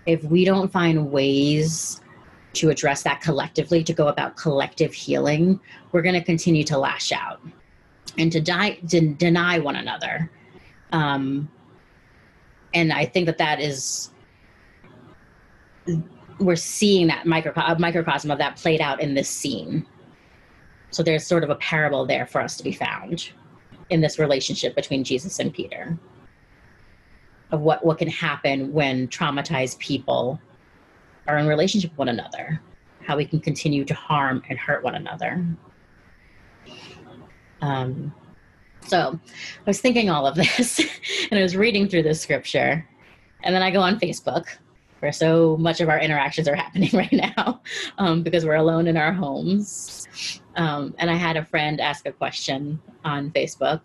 if 0.06 0.24
we 0.24 0.46
don't 0.46 0.72
find 0.72 1.12
ways 1.12 2.02
to 2.54 2.70
address 2.70 3.04
that 3.04 3.22
collectively, 3.22 3.84
to 3.84 3.94
go 3.94 4.08
about 4.08 4.38
collective 4.38 4.94
healing, 4.94 5.60
we're 5.92 6.02
going 6.02 6.16
to 6.16 6.24
continue 6.24 6.64
to 6.64 6.78
lash 6.78 7.12
out 7.12 7.42
and 8.18 8.32
to, 8.32 8.42
die, 8.42 8.72
to 8.90 9.14
deny 9.14 9.60
one 9.60 9.76
another. 9.76 10.30
Um, 10.92 11.50
and 12.74 12.92
I 12.92 13.06
think 13.06 13.26
that 13.26 13.38
that 13.38 13.60
is, 13.60 14.12
we're 16.40 16.56
seeing 16.56 17.08
that 17.08 17.26
microcosm, 17.26 17.80
microcosm 17.80 18.32
of 18.32 18.38
that 18.40 18.58
played 18.58 18.82
out 18.82 19.02
in 19.02 19.14
this 19.14 19.30
scene. 19.30 19.86
So 20.92 21.04
there's 21.04 21.26
sort 21.26 21.44
of 21.44 21.50
a 21.50 21.56
parable 21.56 22.06
there 22.06 22.26
for 22.26 22.42
us 22.42 22.58
to 22.58 22.64
be 22.64 22.72
found 22.72 23.32
in 23.90 24.02
this 24.02 24.18
relationship 24.20 24.76
between 24.76 25.04
Jesus 25.04 25.40
and 25.40 25.54
Peter 25.54 25.98
of 27.52 27.62
what, 27.62 27.86
what 27.86 27.98
can 27.98 28.10
happen 28.10 28.74
when 28.74 29.08
traumatized 29.08 29.78
people 29.80 30.40
are 31.28 31.38
in 31.38 31.48
relationship 31.48 31.92
with 31.92 32.00
one 32.00 32.10
another, 32.10 32.62
how 33.02 33.16
we 33.16 33.26
can 33.26 33.40
continue 33.40 33.86
to 33.86 33.94
harm 33.94 34.42
and 34.50 34.58
hurt 34.58 34.84
one 34.84 34.96
another. 34.96 35.46
Um, 37.66 38.14
so 38.82 39.20
I 39.26 39.64
was 39.66 39.82
thinking 39.82 40.10
all 40.10 40.28
of 40.28 40.36
this 40.36 40.80
and 41.32 41.40
I 41.40 41.42
was 41.42 41.56
reading 41.56 41.88
through 41.88 42.04
this 42.04 42.22
scripture, 42.22 42.88
and 43.44 43.56
then 43.56 43.64
I 43.64 43.72
go 43.72 43.80
on 43.82 44.00
Facebook 44.00 44.46
where 45.00 45.12
so 45.12 45.58
much 45.58 45.82
of 45.82 45.90
our 45.90 46.00
interactions 46.00 46.48
are 46.48 46.56
happening 46.66 46.90
right 46.94 47.12
now 47.12 47.62
um, 47.98 48.24
because 48.24 48.46
we're 48.46 48.56
alone 48.56 48.88
in 48.88 48.98
our 48.98 49.12
homes. 49.12 50.08
Um, 50.56 50.96
and 51.00 51.10
I 51.10 51.16
had 51.16 51.38
a 51.38 51.46
friend 51.46 51.82
ask 51.82 52.08
a 52.08 52.12
question 52.12 52.82
on 53.04 53.32
Facebook, 53.32 53.82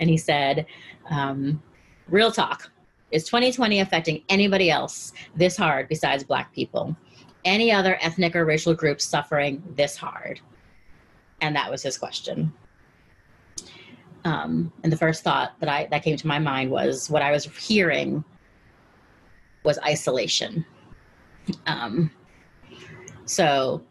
and 0.00 0.10
he 0.10 0.18
said, 0.18 0.66
um, 1.08 1.62
Real 2.08 2.32
talk, 2.32 2.70
is 3.12 3.24
2020 3.24 3.80
affecting 3.80 4.22
anybody 4.28 4.70
else 4.70 5.12
this 5.36 5.56
hard 5.56 5.88
besides 5.88 6.24
Black 6.24 6.52
people? 6.52 6.96
Any 7.44 7.72
other 7.72 7.96
ethnic 8.00 8.36
or 8.36 8.44
racial 8.44 8.74
groups 8.74 9.04
suffering 9.04 9.62
this 9.76 9.96
hard? 9.96 10.40
And 11.40 11.56
that 11.56 11.70
was 11.70 11.82
his 11.82 11.96
question. 11.96 12.52
Um, 14.24 14.72
and 14.82 14.92
the 14.92 14.96
first 14.96 15.22
thought 15.22 15.58
that 15.60 15.68
I 15.68 15.88
that 15.90 16.02
came 16.02 16.16
to 16.16 16.26
my 16.26 16.38
mind 16.38 16.70
was 16.70 17.08
what 17.08 17.22
I 17.22 17.30
was 17.30 17.44
hearing 17.44 18.24
was 19.64 19.78
isolation. 19.80 20.64
Um, 21.66 22.10
so, 23.24 23.82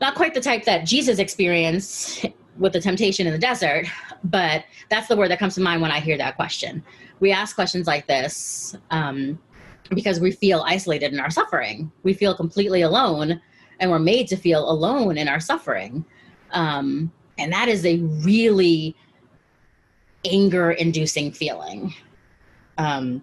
not 0.00 0.14
quite 0.14 0.34
the 0.34 0.40
type 0.40 0.64
that 0.64 0.84
Jesus 0.84 1.18
experienced 1.18 2.26
with 2.56 2.72
the 2.72 2.80
temptation 2.80 3.26
in 3.26 3.32
the 3.32 3.38
desert, 3.38 3.86
but 4.24 4.64
that's 4.90 5.06
the 5.06 5.16
word 5.16 5.30
that 5.30 5.38
comes 5.38 5.54
to 5.54 5.60
mind 5.60 5.80
when 5.80 5.92
I 5.92 6.00
hear 6.00 6.18
that 6.18 6.34
question 6.36 6.82
we 7.20 7.32
ask 7.32 7.54
questions 7.54 7.86
like 7.86 8.06
this 8.06 8.76
um, 8.90 9.38
because 9.90 10.20
we 10.20 10.30
feel 10.30 10.62
isolated 10.66 11.12
in 11.12 11.20
our 11.20 11.30
suffering. 11.30 11.90
We 12.02 12.14
feel 12.14 12.34
completely 12.34 12.82
alone, 12.82 13.40
and 13.80 13.90
we're 13.90 13.98
made 13.98 14.28
to 14.28 14.36
feel 14.36 14.68
alone 14.70 15.18
in 15.18 15.28
our 15.28 15.40
suffering. 15.40 16.04
Um, 16.52 17.12
and 17.38 17.52
that 17.52 17.68
is 17.68 17.84
a 17.84 17.98
really 18.24 18.96
anger 20.24 20.72
inducing 20.72 21.32
feeling. 21.32 21.94
Um, 22.76 23.22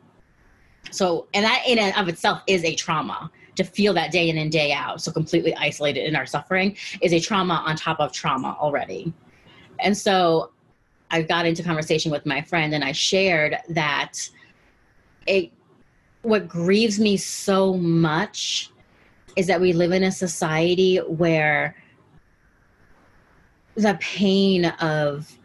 so, 0.91 1.27
and 1.33 1.45
that 1.45 1.63
in 1.67 1.79
and 1.79 1.95
of 1.97 2.07
itself 2.07 2.41
is 2.47 2.63
a 2.63 2.75
trauma 2.75 3.31
to 3.55 3.63
feel 3.63 3.93
that 3.93 4.11
day 4.11 4.29
in 4.29 4.37
and 4.37 4.51
day 4.51 4.71
out. 4.71 5.01
So, 5.01 5.11
completely 5.11 5.55
isolated 5.55 6.07
in 6.07 6.15
our 6.15 6.25
suffering 6.25 6.77
is 7.01 7.13
a 7.13 7.19
trauma 7.19 7.63
on 7.65 7.75
top 7.75 7.99
of 7.99 8.11
trauma 8.11 8.55
already. 8.59 9.13
And 9.79 9.97
so, 9.97 10.51
I 11.11 11.21
got 11.21 11.45
into 11.45 11.63
conversation 11.63 12.11
with 12.11 12.25
my 12.25 12.41
friend 12.41 12.73
and 12.73 12.83
I 12.83 12.91
shared 12.91 13.57
that 13.69 14.29
it 15.27 15.51
what 16.21 16.47
grieves 16.47 16.99
me 16.99 17.17
so 17.17 17.75
much 17.75 18.71
is 19.35 19.47
that 19.47 19.61
we 19.61 19.73
live 19.73 19.91
in 19.91 20.03
a 20.03 20.11
society 20.11 20.97
where 20.97 21.75
the 23.75 23.97
pain 24.01 24.65
of 24.65 25.37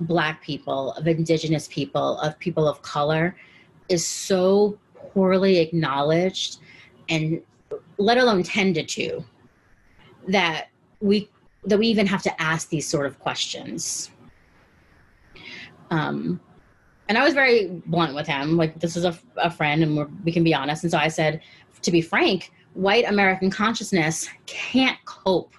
black 0.00 0.42
people, 0.42 0.92
of 0.92 1.06
indigenous 1.06 1.68
people, 1.68 2.18
of 2.20 2.38
people 2.38 2.66
of 2.66 2.82
color 2.82 3.36
is 3.88 4.06
so 4.06 4.78
poorly 4.94 5.58
acknowledged 5.58 6.58
and 7.08 7.42
let 7.98 8.18
alone 8.18 8.42
tended 8.42 8.88
to 8.88 9.24
that 10.28 10.68
we 11.00 11.28
that 11.64 11.78
we 11.78 11.86
even 11.88 12.06
have 12.06 12.22
to 12.22 12.42
ask 12.42 12.70
these 12.70 12.88
sort 12.88 13.04
of 13.04 13.18
questions 13.18 14.10
um, 15.90 16.40
and 17.08 17.18
I 17.18 17.24
was 17.24 17.34
very 17.34 17.66
blunt 17.86 18.14
with 18.14 18.26
him. 18.26 18.56
Like, 18.56 18.78
this 18.78 18.96
is 18.96 19.04
a, 19.04 19.18
a 19.36 19.50
friend 19.50 19.82
and 19.82 20.24
we 20.24 20.32
can 20.32 20.44
be 20.44 20.54
honest. 20.54 20.84
And 20.84 20.90
so 20.92 20.98
I 20.98 21.08
said, 21.08 21.40
to 21.82 21.90
be 21.90 22.00
frank, 22.00 22.52
white 22.74 23.04
American 23.08 23.50
consciousness 23.50 24.28
can't 24.46 24.98
cope 25.04 25.54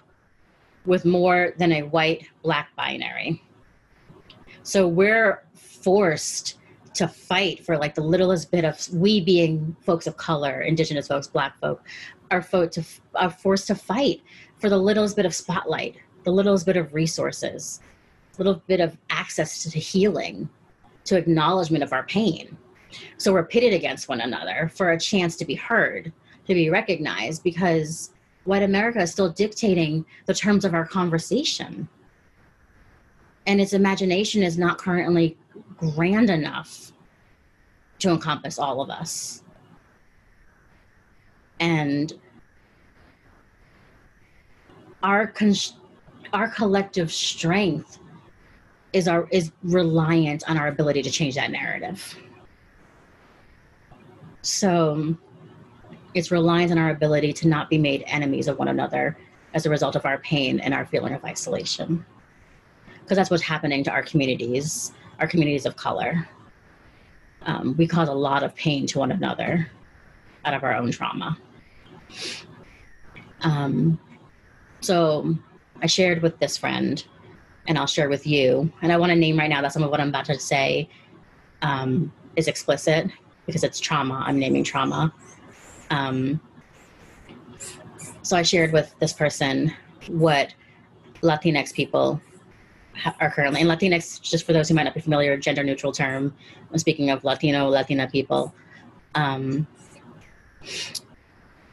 with 0.86 1.04
more 1.04 1.52
than 1.58 1.72
a 1.72 1.82
white 1.82 2.26
black 2.42 2.74
binary. 2.74 3.42
So 4.62 4.86
we're 4.86 5.44
forced 5.54 6.58
to 6.94 7.08
fight 7.08 7.64
for 7.64 7.78
like 7.78 7.94
the 7.94 8.02
littlest 8.02 8.50
bit 8.50 8.64
of 8.64 8.88
we 8.92 9.20
being 9.20 9.76
folks 9.80 10.06
of 10.06 10.16
color, 10.16 10.60
indigenous 10.60 11.08
folks, 11.08 11.26
black 11.26 11.58
folk, 11.58 11.82
are, 12.30 12.42
fo- 12.42 12.68
to, 12.68 12.84
are 13.14 13.30
forced 13.30 13.66
to 13.68 13.74
fight 13.74 14.22
for 14.58 14.68
the 14.68 14.76
littlest 14.76 15.16
bit 15.16 15.26
of 15.26 15.34
spotlight, 15.34 15.96
the 16.24 16.30
littlest 16.30 16.66
bit 16.66 16.76
of 16.76 16.92
resources, 16.94 17.80
little 18.38 18.62
bit 18.66 18.80
of 18.80 18.96
access 19.10 19.62
to 19.64 19.78
healing, 19.78 20.48
to 21.04 21.16
acknowledgement 21.16 21.82
of 21.82 21.92
our 21.92 22.04
pain. 22.04 22.56
So 23.16 23.32
we're 23.32 23.44
pitted 23.44 23.72
against 23.72 24.08
one 24.08 24.20
another 24.20 24.70
for 24.74 24.92
a 24.92 25.00
chance 25.00 25.36
to 25.36 25.44
be 25.44 25.54
heard, 25.54 26.12
to 26.46 26.54
be 26.54 26.70
recognized 26.70 27.42
because 27.42 28.10
white 28.44 28.62
America 28.62 29.00
is 29.00 29.10
still 29.10 29.30
dictating 29.30 30.04
the 30.26 30.34
terms 30.34 30.64
of 30.64 30.74
our 30.74 30.86
conversation. 30.86 31.88
And 33.46 33.60
its 33.60 33.72
imagination 33.72 34.42
is 34.42 34.56
not 34.56 34.78
currently 34.78 35.36
grand 35.76 36.30
enough 36.30 36.92
to 37.98 38.10
encompass 38.10 38.58
all 38.58 38.80
of 38.80 38.90
us. 38.90 39.42
And 41.60 42.12
our 45.02 45.26
con- 45.26 45.54
our 46.32 46.48
collective 46.48 47.12
strength 47.12 47.98
is 48.92 49.08
our 49.08 49.28
is 49.30 49.52
reliant 49.62 50.48
on 50.48 50.56
our 50.56 50.68
ability 50.68 51.02
to 51.02 51.10
change 51.10 51.34
that 51.34 51.50
narrative. 51.50 52.16
So 54.42 55.16
it's 56.14 56.30
reliant 56.30 56.72
on 56.72 56.78
our 56.78 56.90
ability 56.90 57.32
to 57.34 57.48
not 57.48 57.70
be 57.70 57.78
made 57.78 58.04
enemies 58.06 58.48
of 58.48 58.58
one 58.58 58.68
another 58.68 59.16
as 59.54 59.66
a 59.66 59.70
result 59.70 59.96
of 59.96 60.04
our 60.04 60.18
pain 60.18 60.60
and 60.60 60.74
our 60.74 60.84
feeling 60.86 61.14
of 61.14 61.24
isolation. 61.24 62.04
Because 63.02 63.16
that's 63.16 63.30
what's 63.30 63.42
happening 63.42 63.84
to 63.84 63.90
our 63.90 64.02
communities, 64.02 64.92
our 65.18 65.26
communities 65.26 65.66
of 65.66 65.76
color. 65.76 66.28
Um, 67.42 67.74
we 67.76 67.86
cause 67.86 68.08
a 68.08 68.14
lot 68.14 68.42
of 68.42 68.54
pain 68.54 68.86
to 68.88 68.98
one 68.98 69.12
another 69.12 69.68
out 70.44 70.54
of 70.54 70.62
our 70.62 70.74
own 70.74 70.90
trauma. 70.90 71.36
Um, 73.42 73.98
so 74.80 75.36
I 75.82 75.86
shared 75.86 76.22
with 76.22 76.38
this 76.38 76.56
friend, 76.56 77.04
and 77.66 77.78
I'll 77.78 77.86
share 77.86 78.08
with 78.08 78.26
you. 78.26 78.72
And 78.82 78.92
I 78.92 78.96
want 78.96 79.10
to 79.10 79.16
name 79.16 79.38
right 79.38 79.50
now 79.50 79.62
that 79.62 79.72
some 79.72 79.82
of 79.82 79.90
what 79.90 80.00
I'm 80.00 80.08
about 80.08 80.24
to 80.26 80.38
say 80.38 80.88
um, 81.62 82.12
is 82.36 82.48
explicit 82.48 83.10
because 83.46 83.64
it's 83.64 83.80
trauma. 83.80 84.22
I'm 84.26 84.38
naming 84.38 84.64
trauma. 84.64 85.12
Um, 85.90 86.40
so 88.22 88.36
I 88.36 88.42
shared 88.42 88.72
with 88.72 88.94
this 88.98 89.12
person 89.12 89.72
what 90.08 90.54
Latinx 91.22 91.72
people 91.74 92.20
are 93.20 93.30
currently, 93.30 93.60
and 93.60 93.70
Latinx, 93.70 94.20
just 94.20 94.44
for 94.44 94.52
those 94.52 94.68
who 94.68 94.74
might 94.74 94.84
not 94.84 94.94
be 94.94 95.00
familiar, 95.00 95.36
gender 95.36 95.64
neutral 95.64 95.92
term. 95.92 96.34
I'm 96.70 96.78
speaking 96.78 97.10
of 97.10 97.24
Latino, 97.24 97.68
Latina 97.68 98.08
people. 98.08 98.54
Um, 99.14 99.66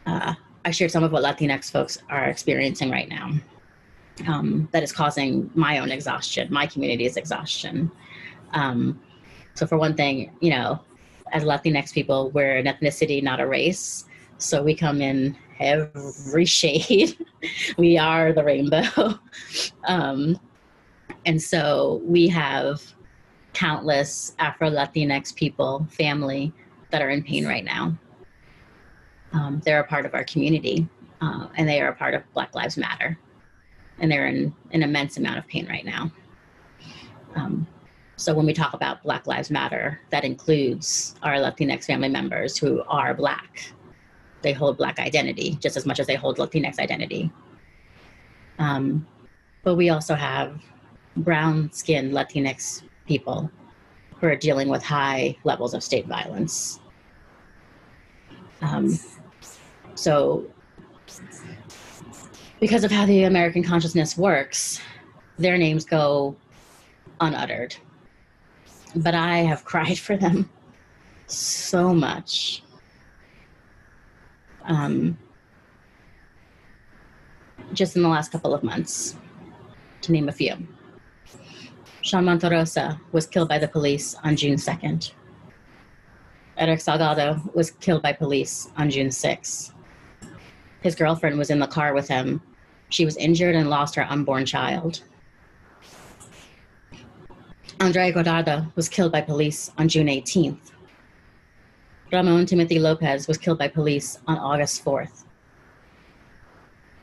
uh, 0.05 0.33
I 0.65 0.71
shared 0.71 0.91
some 0.91 1.03
of 1.03 1.11
what 1.11 1.23
Latinx 1.23 1.71
folks 1.71 1.97
are 2.09 2.25
experiencing 2.25 2.89
right 2.89 3.09
now. 3.09 3.31
Um, 4.27 4.67
that 4.71 4.83
is 4.83 4.91
causing 4.91 5.49
my 5.55 5.79
own 5.79 5.91
exhaustion, 5.91 6.51
my 6.51 6.67
community's 6.67 7.15
exhaustion. 7.15 7.91
Um, 8.53 8.99
so, 9.53 9.65
for 9.65 9.77
one 9.77 9.95
thing, 9.95 10.31
you 10.41 10.51
know, 10.51 10.79
as 11.31 11.43
Latinx 11.43 11.93
people, 11.93 12.31
we're 12.31 12.57
an 12.57 12.65
ethnicity, 12.65 13.21
not 13.21 13.39
a 13.39 13.47
race. 13.47 14.05
So 14.37 14.63
we 14.63 14.73
come 14.73 15.01
in 15.01 15.37
every 15.59 16.45
shade. 16.59 17.17
we 17.77 17.97
are 17.97 18.33
the 18.33 18.43
rainbow. 18.43 19.19
um, 19.85 20.39
and 21.25 21.41
so 21.41 22.01
we 22.03 22.27
have 22.27 22.81
countless 23.53 24.35
Afro 24.39 24.69
Latinx 24.69 25.35
people, 25.35 25.87
family 25.91 26.53
that 26.91 27.01
are 27.01 27.09
in 27.09 27.23
pain 27.23 27.45
right 27.45 27.63
now. 27.63 27.97
Um, 29.33 29.61
they're 29.65 29.81
a 29.81 29.87
part 29.87 30.05
of 30.05 30.13
our 30.13 30.23
community 30.23 30.87
uh, 31.21 31.47
and 31.55 31.67
they 31.67 31.81
are 31.81 31.89
a 31.89 31.95
part 31.95 32.13
of 32.13 32.23
Black 32.33 32.55
Lives 32.55 32.77
Matter. 32.77 33.17
And 33.99 34.11
they're 34.11 34.27
in 34.27 34.53
an 34.71 34.81
immense 34.81 35.17
amount 35.17 35.39
of 35.39 35.47
pain 35.47 35.67
right 35.67 35.85
now. 35.85 36.11
Um, 37.35 37.67
so 38.15 38.33
when 38.33 38.45
we 38.45 38.53
talk 38.53 38.73
about 38.73 39.03
Black 39.03 39.27
Lives 39.27 39.51
Matter, 39.51 39.99
that 40.09 40.23
includes 40.23 41.15
our 41.21 41.35
Latinx 41.35 41.85
family 41.85 42.09
members 42.09 42.57
who 42.57 42.81
are 42.87 43.13
Black. 43.13 43.71
They 44.41 44.53
hold 44.53 44.77
Black 44.77 44.99
identity 44.99 45.57
just 45.61 45.75
as 45.75 45.85
much 45.85 45.99
as 45.99 46.07
they 46.07 46.15
hold 46.15 46.37
Latinx 46.37 46.79
identity. 46.79 47.29
Um, 48.57 49.05
but 49.63 49.75
we 49.75 49.89
also 49.89 50.15
have 50.15 50.61
brown 51.23 51.71
skinned 51.71 52.13
Latinx 52.13 52.83
people 53.07 53.49
who 54.19 54.27
are 54.27 54.35
dealing 54.35 54.69
with 54.69 54.83
high 54.83 55.35
levels 55.43 55.73
of 55.73 55.83
state 55.83 56.07
violence. 56.07 56.79
Um, 58.61 58.99
so, 59.95 60.45
because 62.59 62.83
of 62.83 62.91
how 62.91 63.05
the 63.05 63.23
American 63.23 63.63
consciousness 63.63 64.17
works, 64.17 64.81
their 65.37 65.57
names 65.57 65.85
go 65.85 66.35
unuttered 67.21 67.75
but 68.95 69.15
I 69.15 69.39
have 69.39 69.65
cried 69.65 69.97
for 69.97 70.17
them 70.17 70.49
so 71.27 71.93
much. 71.93 72.63
Um, 74.63 75.17
just 77.73 77.95
in 77.95 78.03
the 78.03 78.09
last 78.09 78.31
couple 78.31 78.53
of 78.53 78.63
months, 78.63 79.15
to 80.01 80.11
name 80.11 80.29
a 80.29 80.31
few. 80.31 80.55
Sean 82.01 82.25
Monterosa 82.25 82.99
was 83.11 83.27
killed 83.27 83.49
by 83.49 83.57
the 83.57 83.67
police 83.67 84.15
on 84.23 84.35
June 84.35 84.55
2nd. 84.55 85.11
Erik 86.57 86.79
Salgado 86.79 87.53
was 87.53 87.71
killed 87.71 88.01
by 88.01 88.13
police 88.13 88.69
on 88.77 88.89
June 88.89 89.09
6th. 89.09 89.73
His 90.81 90.95
girlfriend 90.95 91.37
was 91.37 91.49
in 91.49 91.59
the 91.59 91.67
car 91.67 91.93
with 91.93 92.07
him. 92.07 92.41
She 92.89 93.03
was 93.03 93.17
injured 93.17 93.55
and 93.55 93.69
lost 93.69 93.95
her 93.95 94.05
unborn 94.09 94.45
child. 94.45 95.03
Andrés 97.79 98.13
Guardado 98.13 98.73
was 98.75 98.89
killed 98.89 99.11
by 99.11 99.21
police 99.21 99.71
on 99.77 99.87
June 99.87 100.07
18th. 100.07 100.71
Ramon 102.11 102.45
Timothy 102.45 102.79
Lopez 102.79 103.27
was 103.27 103.37
killed 103.37 103.59
by 103.59 103.67
police 103.67 104.19
on 104.27 104.37
August 104.37 104.83
4th. 104.83 105.25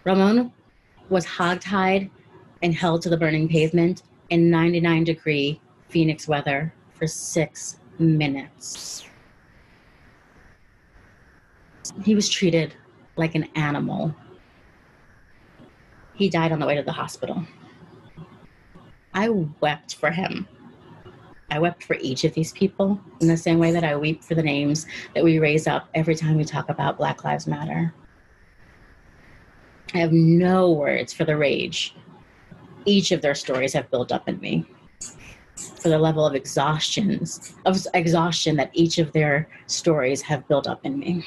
Ramon 0.05 0.53
was 1.09 1.27
hogtied 1.27 2.11
and 2.63 2.75
held 2.75 3.03
to 3.03 3.09
the 3.09 3.17
burning 3.17 3.49
pavement 3.49 4.03
in 4.31 4.51
99 4.51 5.05
degree 5.05 5.61
Phoenix 5.89 6.27
weather 6.27 6.73
for 6.95 7.07
six 7.07 7.79
minutes. 7.99 9.05
He 12.03 12.15
was 12.15 12.29
treated 12.29 12.75
like 13.17 13.35
an 13.35 13.45
animal. 13.55 14.15
He 16.15 16.29
died 16.29 16.53
on 16.53 16.59
the 16.59 16.67
way 16.67 16.75
to 16.75 16.83
the 16.83 16.93
hospital. 16.93 17.45
I 19.15 19.29
wept 19.29 19.95
for 19.95 20.11
him. 20.11 20.47
I 21.51 21.59
wept 21.59 21.85
for 21.85 21.97
each 22.01 22.25
of 22.25 22.35
these 22.35 22.53
people 22.53 23.01
in 23.21 23.29
the 23.29 23.37
same 23.37 23.59
way 23.59 23.71
that 23.71 23.85
I 23.85 23.97
weep 23.97 24.25
for 24.25 24.35
the 24.35 24.43
names 24.43 24.87
that 25.15 25.23
we 25.23 25.39
raise 25.39 25.67
up 25.67 25.89
every 25.95 26.17
time 26.17 26.37
we 26.37 26.45
talk 26.45 26.69
about 26.69 26.99
Black 26.99 27.25
Lives 27.25 27.47
Matter. 27.47 27.95
I 29.95 29.99
have 29.99 30.13
no 30.13 30.73
words 30.73 31.13
for 31.13 31.25
the 31.25 31.37
rage 31.37 31.95
each 32.87 33.13
of 33.13 33.21
their 33.21 33.35
stories 33.35 33.73
have 33.75 33.91
built 33.91 34.13
up 34.13 34.29
in 34.29 34.39
me. 34.41 34.65
For 35.83 35.89
the 35.89 35.99
level 35.99 36.27
of 36.27 36.35
exhaustion, 36.35 37.25
of 37.65 37.87
exhaustion 37.95 38.57
that 38.57 38.71
each 38.73 38.99
of 38.99 39.13
their 39.13 39.49
stories 39.67 40.23
have 40.23 40.47
built 40.49 40.67
up 40.67 40.85
in 40.85 40.99
me. 40.99 41.25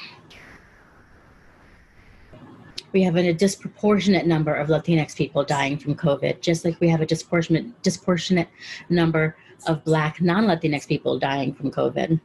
We 2.92 3.02
have 3.02 3.16
a 3.16 3.32
disproportionate 3.32 4.26
number 4.26 4.54
of 4.54 4.68
Latinx 4.68 5.14
people 5.14 5.44
dying 5.44 5.78
from 5.78 5.94
COVID, 5.94 6.40
just 6.40 6.64
like 6.64 6.80
we 6.80 6.88
have 6.88 7.00
a 7.00 7.06
disproportionate 7.06 7.82
disproportionate 7.82 8.48
number 8.88 9.36
of 9.66 9.84
Black 9.84 10.20
non 10.20 10.46
Latinx 10.46 10.86
people 10.88 11.18
dying 11.18 11.54
from 11.54 11.70
COVID. 11.70 12.20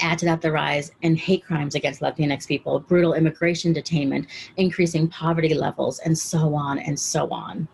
Add 0.00 0.18
to 0.18 0.26
that 0.26 0.40
the 0.40 0.52
rise 0.52 0.92
in 1.02 1.16
hate 1.16 1.44
crimes 1.44 1.74
against 1.74 2.00
Latinx 2.00 2.46
people, 2.46 2.80
brutal 2.80 3.14
immigration 3.14 3.74
detainment, 3.74 4.26
increasing 4.56 5.08
poverty 5.08 5.54
levels, 5.54 5.98
and 6.00 6.16
so 6.16 6.54
on 6.54 6.78
and 6.78 6.98
so 6.98 7.28
on. 7.30 7.68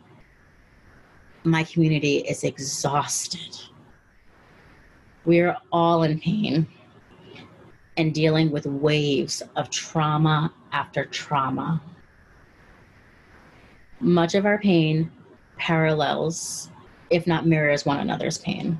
My 1.44 1.64
community 1.64 2.18
is 2.18 2.42
exhausted. 2.42 3.56
We're 5.24 5.56
all 5.72 6.02
in 6.02 6.18
pain 6.18 6.66
and 7.96 8.12
dealing 8.12 8.50
with 8.50 8.66
waves 8.66 9.42
of 9.56 9.70
trauma 9.70 10.52
after 10.72 11.04
trauma. 11.04 11.82
Much 14.00 14.34
of 14.34 14.44
our 14.46 14.58
pain 14.58 15.10
parallels 15.56 16.70
if 17.10 17.26
not 17.26 17.46
mirrors 17.46 17.86
one 17.86 18.00
another's 18.00 18.38
pain. 18.38 18.78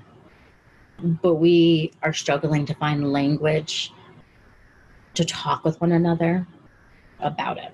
But 0.99 1.35
we 1.35 1.93
are 2.03 2.13
struggling 2.13 2.67
to 2.67 2.75
find 2.75 3.13
language 3.13 3.93
to 5.15 5.25
talk 5.25 5.65
with 5.65 5.81
one 5.81 5.93
another 5.93 6.47
about 7.21 7.59
it. 7.59 7.73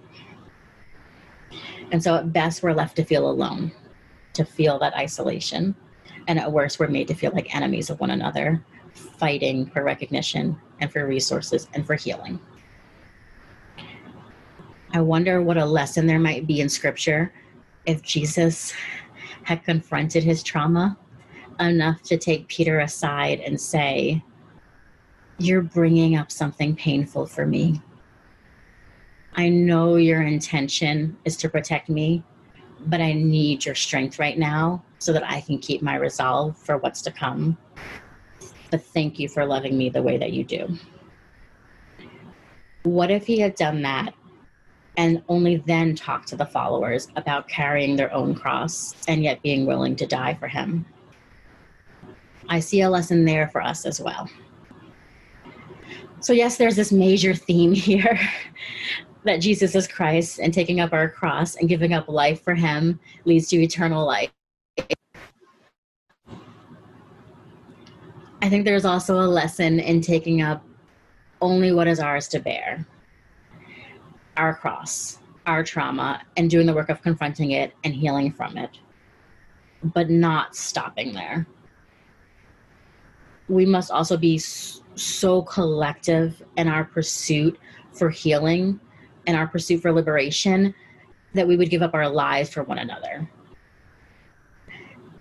And 1.92 2.03
so 2.03 2.16
at 2.16 2.33
best, 2.33 2.62
we're 2.62 2.72
left 2.72 2.96
to 2.96 3.05
feel 3.05 3.29
alone, 3.29 3.72
to 4.35 4.45
feel 4.45 4.79
that 4.79 4.95
isolation. 4.95 5.75
And 6.29 6.38
at 6.38 6.53
worst, 6.53 6.79
we're 6.79 6.88
made 6.88 7.09
to 7.09 7.14
feel 7.14 7.33
like 7.33 7.55
enemies 7.55 7.90
of 7.90 8.01
one 8.01 8.11
another, 8.11 8.64
fighting 8.93 9.66
for 9.66 9.83
recognition 9.83 10.59
and 10.81 10.93
for 10.93 11.07
resources 11.07 11.69
and 11.75 11.87
for 11.87 11.95
healing. 11.95 12.40
I 14.93 15.01
wonder 15.01 15.40
what 15.40 15.57
a 15.57 15.64
lesson 15.64 16.07
there 16.07 16.19
might 16.19 16.47
be 16.47 16.61
in 16.61 16.69
scripture 16.69 17.33
if 17.87 18.03
Jesus 18.03 18.73
had 19.45 19.64
confronted 19.64 20.25
his 20.25 20.43
trauma 20.43 20.99
enough 21.61 22.03
to 22.03 22.16
take 22.16 22.49
Peter 22.49 22.81
aside 22.81 23.40
and 23.40 23.61
say, 23.61 24.23
You're 25.38 25.62
bringing 25.62 26.16
up 26.16 26.33
something 26.33 26.75
painful 26.75 27.27
for 27.27 27.47
me. 27.47 27.81
I 29.35 29.49
know 29.49 29.97
your 29.97 30.23
intention 30.23 31.16
is 31.25 31.37
to 31.38 31.49
protect 31.49 31.88
me, 31.88 32.25
but 32.87 33.01
I 33.01 33.12
need 33.12 33.64
your 33.64 33.75
strength 33.75 34.19
right 34.19 34.38
now 34.38 34.83
so 34.99 35.12
that 35.12 35.29
I 35.29 35.40
can 35.40 35.59
keep 35.59 35.83
my 35.83 35.97
resolve 35.97 36.57
for 36.59 36.79
what's 36.79 37.03
to 37.03 37.11
come. 37.11 37.57
But 38.71 38.85
thank 38.85 39.19
you 39.19 39.29
for 39.29 39.45
loving 39.45 39.77
me 39.77 39.90
the 39.90 40.03
way 40.03 40.16
that 40.19 40.33
you 40.33 40.45
do. 40.45 40.79
What 42.85 43.11
if 43.11 43.27
he 43.27 43.38
had 43.38 43.55
done 43.57 43.83
that 43.83 44.14
and 44.97 45.23
only 45.29 45.57
then 45.57 45.95
talked 45.95 46.29
to 46.29 46.37
the 46.37 46.47
followers 46.47 47.09
about 47.16 47.49
carrying 47.49 47.97
their 47.97 48.12
own 48.12 48.35
cross 48.35 48.95
and 49.09 49.23
yet 49.23 49.43
being 49.43 49.66
willing 49.66 49.97
to 49.97 50.07
die 50.07 50.35
for 50.35 50.49
him? 50.49 50.87
I 52.49 52.61
see 52.61 52.81
a 52.81 52.90
lesson 52.90 53.25
there 53.25 53.49
for 53.49 53.62
us 53.62 53.87
as 53.87 54.01
well. 54.01 54.29
So, 56.21 56.33
yes, 56.33 56.57
there's 56.57 56.77
this 56.77 56.93
major 56.93 57.35
theme 57.35 57.73
here 57.75 58.19
that 59.24 59.38
Jesus 59.38 59.74
is 59.74 59.87
Christ 59.87 60.38
and 60.38 60.52
taking 60.52 60.80
up 60.80 60.92
our 60.92 61.09
cross 61.09 61.56
and 61.56 61.68
giving 61.68 61.92
up 61.92 62.09
life 62.09 62.42
for 62.42 62.54
him 62.54 62.98
leads 63.24 63.48
to 63.48 63.61
eternal 63.61 64.06
life. 64.06 64.30
I 68.42 68.48
think 68.48 68.64
there's 68.64 68.87
also 68.87 69.20
a 69.20 69.28
lesson 69.28 69.80
in 69.80 70.00
taking 70.00 70.40
up 70.40 70.64
only 71.42 71.72
what 71.72 71.87
is 71.87 72.00
ours 72.00 72.28
to 72.28 72.40
bear 72.40 72.87
our 74.37 74.54
cross, 74.54 75.18
our 75.46 75.62
trauma, 75.62 76.22
and 76.38 76.48
doing 76.48 76.66
the 76.66 76.72
work 76.72 76.88
of 76.88 77.02
confronting 77.02 77.50
it 77.50 77.74
and 77.85 77.94
healing 77.94 78.33
from 78.33 78.56
it, 78.56 78.78
but 79.83 80.09
not 80.09 80.56
stopping 80.56 81.12
there. 81.12 81.46
We 83.48 83.66
must 83.66 83.90
also 83.90 84.16
be 84.16 84.38
so 84.38 85.42
collective 85.42 86.42
in 86.56 86.68
our 86.68 86.85
pursuit 86.85 87.59
for 87.92 88.09
healing 88.09 88.80
and 89.26 89.37
our 89.37 89.46
pursuit 89.46 89.83
for 89.83 89.92
liberation 89.92 90.74
that 91.35 91.46
we 91.46 91.56
would 91.56 91.70
give 91.70 91.83
up 91.83 91.94
our 91.94 92.09
lives 92.09 92.50
for 92.50 92.62
one 92.62 92.78
another. 92.78 93.28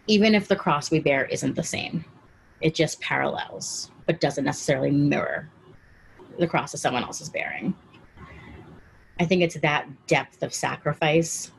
Even 0.07 0.33
if 0.33 0.47
the 0.47 0.55
cross 0.55 0.89
we 0.89 0.99
bear 0.99 1.25
isn't 1.25 1.55
the 1.55 1.63
same, 1.63 2.03
it 2.61 2.73
just 2.73 2.99
parallels, 2.99 3.91
but 4.05 4.19
doesn't 4.19 4.45
necessarily 4.45 4.91
mirror 4.91 5.49
the 6.39 6.47
cross 6.47 6.71
that 6.71 6.79
someone 6.79 7.03
else 7.03 7.21
is 7.21 7.29
bearing. 7.29 7.75
I 9.19 9.25
think 9.25 9.41
it's 9.41 9.59
that 9.59 9.87
depth 10.07 10.41
of 10.41 10.53
sacrifice 10.53 11.51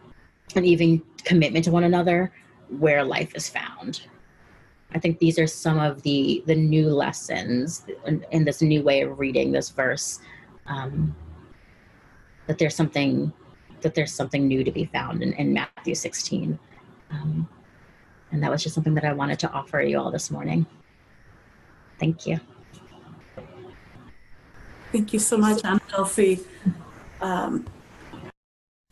and 0.57 0.67
even 0.67 1.03
commitment 1.25 1.65
to 1.67 1.71
one 1.71 1.85
another 1.85 2.33
where 2.79 3.05
life 3.05 3.35
is 3.35 3.49
found. 3.49 4.03
I 4.93 4.99
think 4.99 5.19
these 5.19 5.39
are 5.39 5.47
some 5.47 5.79
of 5.79 6.03
the 6.03 6.43
the 6.47 6.55
new 6.55 6.89
lessons 6.89 7.85
in, 8.07 8.25
in 8.33 8.45
this 8.45 8.61
new 8.61 8.83
way 8.83 9.03
of 9.03 9.19
reading 9.19 9.53
this 9.53 9.71
verse. 9.71 10.19
Um, 10.67 11.15
that 12.47 12.59
there's 12.59 12.75
something 12.75 13.33
that 13.83 13.95
there's 13.95 14.13
something 14.13 14.47
new 14.47 14.63
to 14.63 14.71
be 14.71 14.85
found 14.85 15.23
in, 15.23 15.33
in 15.35 15.53
Matthew 15.53 15.95
16. 15.95 16.59
Um, 17.11 17.49
and 18.33 18.43
that 18.43 18.51
was 18.51 18.63
just 18.63 18.75
something 18.75 18.95
that 18.95 19.05
I 19.05 19.13
wanted 19.13 19.39
to 19.41 19.51
offer 19.51 19.81
you 19.81 19.99
all 19.99 20.11
this 20.11 20.31
morning. 20.31 20.67
Thank 21.99 22.27
you. 22.27 22.41
Thank 24.93 25.13
you 25.13 25.19
so 25.19 25.37
much, 25.37 25.65
Anna 25.65 25.81
Chelsea. 25.89 26.41
Um, 27.21 27.67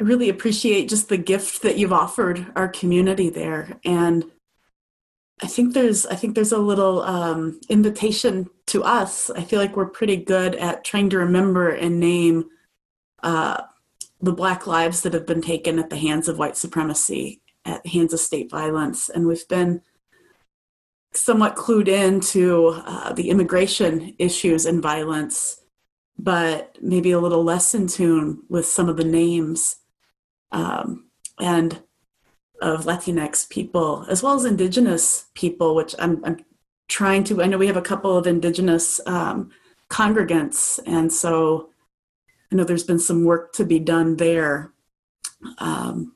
I 0.01 0.05
really 0.05 0.29
appreciate 0.29 0.89
just 0.89 1.09
the 1.09 1.17
gift 1.17 1.63
that 1.63 1.77
you've 1.77 1.93
offered 1.93 2.47
our 2.55 2.69
community 2.69 3.31
there, 3.31 3.81
and 3.85 4.25
I 5.43 5.47
think 5.47 5.75
there's 5.75 6.07
I 6.07 6.15
think 6.15 6.37
there's 6.37 6.53
a 6.53 6.59
little 6.59 7.03
um, 7.03 7.61
invitation 7.69 8.49
to 8.67 8.85
us. 8.85 9.29
I 9.31 9.43
feel 9.43 9.59
like 9.59 9.77
we're 9.77 9.87
pretty 9.87 10.17
good 10.17 10.55
at 10.55 10.85
trying 10.85 11.11
to 11.11 11.19
remember 11.19 11.71
and 11.71 11.99
name 11.99 12.49
uh, 13.23 13.63
the 14.21 14.33
Black 14.33 14.67
lives 14.67 15.03
that 15.03 15.15
have 15.15 15.27
been 15.27 15.43
taken 15.43 15.79
at 15.79 15.91
the 15.91 15.97
hands 15.97 16.29
of 16.29 16.39
white 16.39 16.57
supremacy, 16.57 17.41
at 17.65 17.87
hands 17.87 18.13
of 18.13 18.21
state 18.21 18.51
violence, 18.51 19.09
and 19.09 19.27
we've 19.27 19.49
been 19.49 19.83
somewhat 21.13 21.57
clued 21.57 21.89
into 21.89 22.81
uh, 22.85 23.13
the 23.13 23.31
immigration 23.31 24.15
issues 24.19 24.67
and 24.67 24.83
violence 24.83 25.63
but 26.19 26.77
maybe 26.81 27.13
a 27.13 27.21
little 27.21 27.45
less 27.45 27.75
in 27.75 27.87
tune 27.87 28.43
with 28.49 28.67
some 28.67 28.89
of 28.89 28.97
the 28.97 29.05
names 29.05 29.77
um, 30.51 31.09
and 31.39 31.81
of 32.61 32.85
Latinx 32.85 33.49
people, 33.49 34.05
as 34.09 34.23
well 34.23 34.35
as 34.35 34.45
Indigenous 34.45 35.27
people, 35.35 35.77
which 35.77 35.95
I'm, 35.99 36.25
I'm, 36.25 36.45
trying 36.89 37.23
to. 37.23 37.43
I 37.43 37.47
know 37.47 37.59
we 37.59 37.67
have 37.67 37.77
a 37.77 37.83
couple 37.83 38.17
of 38.17 38.27
Indigenous 38.27 38.99
um, 39.07 39.51
congregants, 39.91 40.81
and 40.87 41.13
so 41.13 41.69
I 42.51 42.57
know 42.57 42.65
there's 42.65 42.85
been 42.85 42.99
some 42.99 43.25
work 43.25 43.53
to 43.55 43.65
be 43.65 43.79
done 43.79 44.17
there 44.17 44.73
um, 45.59 46.15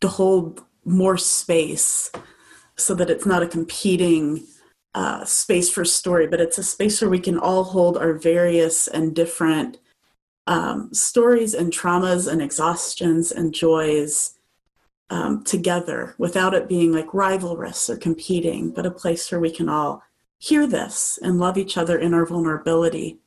to 0.00 0.08
hold 0.08 0.64
more 0.84 1.18
space 1.18 2.10
so 2.76 2.94
that 2.94 3.10
it's 3.10 3.26
not 3.26 3.42
a 3.42 3.48
competing 3.48 4.46
uh, 4.94 5.24
space 5.24 5.70
for 5.70 5.84
story, 5.84 6.26
but 6.26 6.40
it's 6.40 6.58
a 6.58 6.62
space 6.62 7.00
where 7.00 7.10
we 7.10 7.18
can 7.18 7.38
all 7.38 7.64
hold 7.64 7.96
our 7.96 8.12
various 8.12 8.88
and 8.88 9.14
different 9.14 9.78
um, 10.46 10.92
stories 10.92 11.54
and 11.54 11.72
traumas 11.72 12.30
and 12.30 12.42
exhaustions 12.42 13.32
and 13.32 13.54
joys 13.54 14.34
um, 15.10 15.44
together 15.44 16.14
without 16.18 16.54
it 16.54 16.68
being 16.68 16.92
like 16.92 17.08
rivalrous 17.08 17.88
or 17.88 17.96
competing, 17.96 18.70
but 18.70 18.86
a 18.86 18.90
place 18.90 19.30
where 19.30 19.40
we 19.40 19.50
can 19.50 19.68
all 19.68 20.02
hear 20.38 20.66
this 20.66 21.18
and 21.22 21.38
love 21.38 21.56
each 21.56 21.76
other 21.76 21.98
in 21.98 22.12
our 22.12 22.26
vulnerability. 22.26 23.18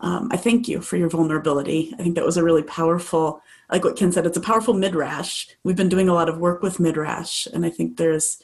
Um, 0.00 0.28
I 0.30 0.36
thank 0.36 0.68
you 0.68 0.80
for 0.80 0.96
your 0.96 1.08
vulnerability. 1.08 1.92
I 1.98 2.02
think 2.02 2.14
that 2.14 2.24
was 2.24 2.36
a 2.36 2.44
really 2.44 2.62
powerful, 2.62 3.42
like 3.70 3.84
what 3.84 3.96
Ken 3.96 4.12
said, 4.12 4.26
it's 4.26 4.36
a 4.36 4.40
powerful 4.40 4.74
midrash. 4.74 5.48
We've 5.64 5.76
been 5.76 5.88
doing 5.88 6.08
a 6.08 6.14
lot 6.14 6.28
of 6.28 6.38
work 6.38 6.62
with 6.62 6.78
midrash, 6.78 7.46
and 7.46 7.66
I 7.66 7.70
think 7.70 7.96
there's 7.96 8.40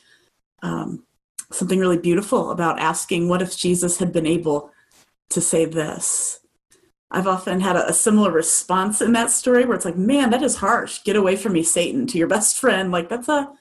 um, 0.62 1.04
something 1.52 1.78
really 1.78 1.98
beautiful 1.98 2.50
about 2.50 2.80
asking, 2.80 3.28
what 3.28 3.42
if 3.42 3.56
Jesus 3.56 3.98
had 3.98 4.12
been 4.12 4.26
able 4.26 4.72
to 5.30 5.40
say 5.40 5.64
this? 5.64 6.40
I've 7.10 7.28
often 7.28 7.60
had 7.60 7.76
a, 7.76 7.88
a, 7.88 7.92
similar 7.92 8.32
response 8.32 9.00
in 9.00 9.12
that 9.12 9.30
story 9.30 9.64
where 9.64 9.76
it's 9.76 9.84
like, 9.84 9.96
man, 9.96 10.30
that 10.30 10.42
is 10.42 10.56
harsh. 10.56 11.04
Get 11.04 11.14
away 11.14 11.36
from 11.36 11.52
me, 11.52 11.62
Satan, 11.62 12.08
to 12.08 12.18
your 12.18 12.26
best 12.26 12.58
friend. 12.58 12.90
Like 12.90 13.08
that's 13.08 13.28
a 13.28 13.52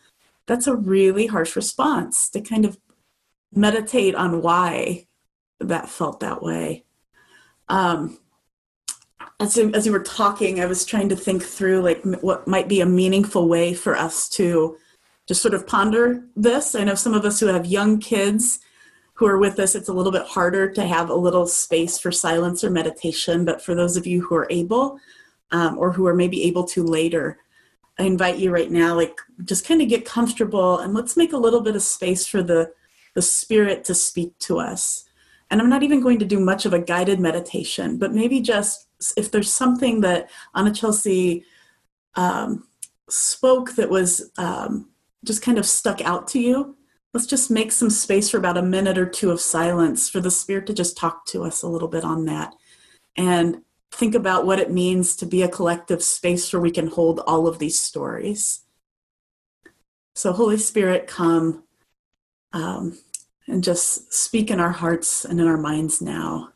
that's 0.48 0.66
a 0.66 0.76
really 0.76 1.28
harsh 1.28 1.56
response 1.56 2.30
to 2.32 2.42
kind 2.42 2.66
of 2.66 2.78
meditate 3.54 4.16
on 4.16 4.42
why 4.42 5.06
that 5.60 5.88
felt 5.88 6.20
that 6.22 6.42
way. 6.42 6.83
Um, 7.74 8.20
as, 9.40 9.58
as 9.58 9.88
you 9.88 9.92
were 9.92 10.04
talking, 10.04 10.62
I 10.62 10.68
was 10.68 10.86
trying 10.86 11.10
to 11.10 11.16
think 11.16 11.42
through 11.44 11.82
like 11.82 12.04
what 12.22 12.48
might 12.48 12.68
be 12.68 12.82
a 12.82 12.86
meaningful 12.86 13.50
way 13.50 13.74
for 13.74 13.98
us 13.98 14.30
to 14.30 14.78
just 15.28 15.42
sort 15.42 15.56
of 15.56 15.66
ponder 15.66 16.24
this. 16.36 16.76
I 16.76 16.84
know 16.84 16.94
some 16.94 17.16
of 17.16 17.26
us 17.26 17.40
who 17.40 17.48
have 17.48 17.66
young 17.66 17.98
kids 17.98 18.60
who 19.16 19.26
are 19.26 19.40
with 19.40 19.58
us, 19.58 19.74
it's 19.74 19.90
a 19.90 19.94
little 19.94 20.12
bit 20.12 20.28
harder 20.28 20.72
to 20.74 20.86
have 20.86 21.10
a 21.10 21.16
little 21.16 21.48
space 21.48 21.98
for 21.98 22.12
silence 22.12 22.64
or 22.64 22.70
meditation. 22.70 23.44
But 23.44 23.60
for 23.60 23.74
those 23.74 23.98
of 23.98 24.06
you 24.06 24.22
who 24.22 24.36
are 24.36 24.48
able, 24.52 25.00
um, 25.50 25.80
or 25.80 25.92
who 25.92 26.06
are 26.06 26.16
maybe 26.16 26.44
able 26.44 26.66
to 26.66 26.84
later, 26.84 27.40
I 27.98 28.04
invite 28.04 28.38
you 28.38 28.52
right 28.52 28.70
now, 28.70 28.96
like 28.96 29.20
just 29.46 29.68
kind 29.68 29.82
of 29.82 29.90
get 29.90 30.06
comfortable 30.06 30.78
and 30.78 30.94
let's 30.94 31.18
make 31.18 31.34
a 31.34 31.38
little 31.38 31.62
bit 31.62 31.76
of 31.76 31.82
space 31.82 32.28
for 32.28 32.44
the 32.44 32.72
the 33.16 33.22
spirit 33.22 33.84
to 33.86 33.96
speak 33.96 34.38
to 34.40 34.60
us. 34.60 35.06
And 35.54 35.62
I'm 35.62 35.70
not 35.70 35.84
even 35.84 36.02
going 36.02 36.18
to 36.18 36.26
do 36.26 36.40
much 36.40 36.66
of 36.66 36.74
a 36.74 36.80
guided 36.80 37.20
meditation, 37.20 38.00
but 38.00 38.12
maybe 38.12 38.42
just 38.42 38.88
if 39.16 39.30
there's 39.30 39.54
something 39.54 40.02
that 40.02 40.32
Anna 40.56 40.74
Chelsea 40.74 41.46
um, 42.16 42.68
spoke 43.08 43.76
that 43.76 43.88
was 43.88 44.32
um, 44.40 44.90
just 45.24 45.44
kind 45.44 45.60
of 45.60 45.68
stuck 45.68 46.02
out 46.02 46.28
to 46.30 46.40
you, 46.40 46.76
let's 47.14 47.28
just 47.28 47.52
make 47.52 47.72
some 47.72 47.92
space 47.92 48.32
for 48.32 48.38
about 48.38 48.58
a 48.58 48.64
minute 48.64 48.98
or 48.98 49.06
two 49.06 49.30
of 49.30 49.40
silence 49.40 50.10
for 50.10 50.20
the 50.20 50.32
Spirit 50.32 50.66
to 50.66 50.74
just 50.74 50.98
talk 50.98 51.24
to 51.28 51.44
us 51.44 51.62
a 51.62 51.68
little 51.68 51.88
bit 51.88 52.04
on 52.04 52.26
that. 52.26 52.56
And 53.16 53.62
think 53.92 54.16
about 54.16 54.48
what 54.48 54.58
it 54.58 54.72
means 54.72 55.16
to 55.18 55.28
be 55.28 55.44
a 55.44 55.48
collective 55.48 56.02
space 56.02 56.52
where 56.52 56.64
we 56.64 56.72
can 56.72 56.88
hold 56.88 57.20
all 57.28 57.48
of 57.48 57.60
these 57.60 57.80
stories. 57.80 58.62
So, 60.16 60.32
Holy 60.32 60.58
Spirit, 60.58 61.06
come 61.06 61.66
um, 62.54 62.98
and 63.48 63.64
just 63.64 64.14
speak 64.14 64.50
in 64.50 64.60
our 64.60 64.72
hearts 64.72 65.26
and 65.26 65.40
in 65.40 65.48
our 65.48 65.58
minds 65.58 66.02
now. 66.02 66.53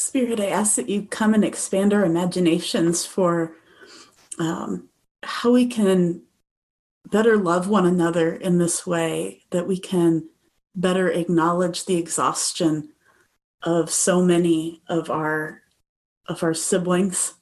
Spirit, 0.00 0.40
I 0.40 0.46
ask 0.46 0.76
that 0.76 0.88
you 0.88 1.02
come 1.02 1.34
and 1.34 1.44
expand 1.44 1.92
our 1.92 2.04
imaginations 2.04 3.04
for 3.04 3.56
um, 4.38 4.88
how 5.22 5.52
we 5.52 5.66
can 5.66 6.22
better 7.10 7.36
love 7.36 7.68
one 7.68 7.86
another 7.86 8.34
in 8.34 8.58
this 8.58 8.86
way, 8.86 9.42
that 9.50 9.66
we 9.66 9.78
can 9.78 10.28
better 10.74 11.10
acknowledge 11.10 11.84
the 11.84 11.96
exhaustion 11.96 12.92
of 13.62 13.90
so 13.90 14.22
many 14.22 14.82
of 14.88 15.10
our 15.10 15.62
of 16.28 16.42
our 16.42 16.54
siblings. 16.54 17.34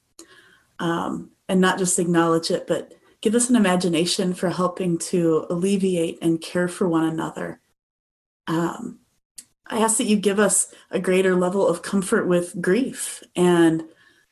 Um, 0.81 1.31
and 1.49 1.61
not 1.61 1.79
just 1.79 1.99
acknowledge 1.99 2.51
it 2.51 2.67
but 2.67 2.93
give 3.21 3.35
us 3.35 3.51
an 3.51 3.57
imagination 3.57 4.35
for 4.35 4.51
helping 4.51 4.99
to 4.99 5.47
alleviate 5.51 6.19
and 6.23 6.41
care 6.41 6.69
for 6.69 6.89
one 6.89 7.05
another. 7.05 7.61
Um, 8.47 8.98
i 9.69 9.79
ask 9.79 9.99
that 9.99 10.07
you 10.07 10.17
give 10.17 10.39
us 10.39 10.73
a 10.91 11.01
greater 11.01 11.35
level 11.35 11.67
of 11.67 11.83
comfort 11.83 12.27
with 12.27 12.61
grief 12.61 13.23
and 13.37 13.85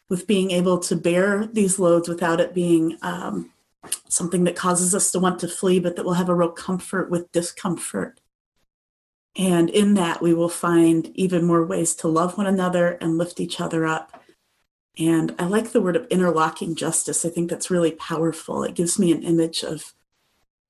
with 0.09 0.27
being 0.27 0.51
able 0.51 0.79
to 0.79 0.95
bear 0.95 1.47
these 1.47 1.79
loads 1.79 2.09
without 2.09 2.41
it 2.41 2.55
being 2.55 2.97
um, 3.03 3.53
something 4.09 4.45
that 4.45 4.57
causes 4.57 4.95
us 4.95 5.11
to 5.11 5.19
want 5.19 5.39
to 5.39 5.49
flee 5.49 5.81
but 5.81 5.97
that 5.97 6.05
we'll 6.05 6.15
have 6.15 6.29
a 6.29 6.35
real 6.35 6.51
comfort 6.51 7.11
with 7.11 7.31
discomfort 7.33 8.21
and 9.37 9.69
in 9.69 9.95
that, 9.95 10.23
we 10.23 10.33
will 10.33 10.49
find 10.49 11.11
even 11.15 11.45
more 11.45 11.65
ways 11.65 11.95
to 11.97 12.09
love 12.09 12.39
one 12.39 12.47
another 12.47 12.93
and 13.01 13.19
lift 13.19 13.39
each 13.39 13.61
other 13.61 13.87
up. 13.87 14.23
And 14.99 15.35
I 15.39 15.45
like 15.45 15.73
the 15.73 15.81
word 15.81 15.95
of 15.95 16.07
interlocking 16.07 16.75
justice. 16.75 17.25
I 17.25 17.29
think 17.29 17.51
that's 17.51 17.71
really 17.71 17.91
powerful. 17.91 18.63
It 18.65 18.75
gives 18.75 18.99
me 18.99 19.13
an 19.13 19.23
image 19.23 19.63
of 19.63 19.93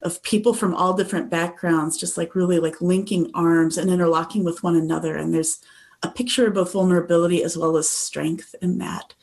of 0.03 0.23
people 0.23 0.55
from 0.55 0.75
all 0.75 0.95
different 0.95 1.31
backgrounds, 1.31 1.97
just 1.97 2.17
like 2.17 2.35
really 2.35 2.59
like 2.59 2.81
linking 2.81 3.31
arms 3.35 3.79
and 3.79 3.91
interlocking 3.91 4.45
with 4.45 4.63
one 4.63 4.77
another. 4.77 5.17
And 5.17 5.33
there's 5.33 5.61
a 6.03 6.11
picture 6.11 6.47
of 6.47 6.55
both 6.55 6.73
vulnerability 6.73 7.43
as 7.43 7.57
well 7.57 7.77
as 7.77 7.89
strength 7.89 8.55
in 8.61 8.79
that. 8.79 9.15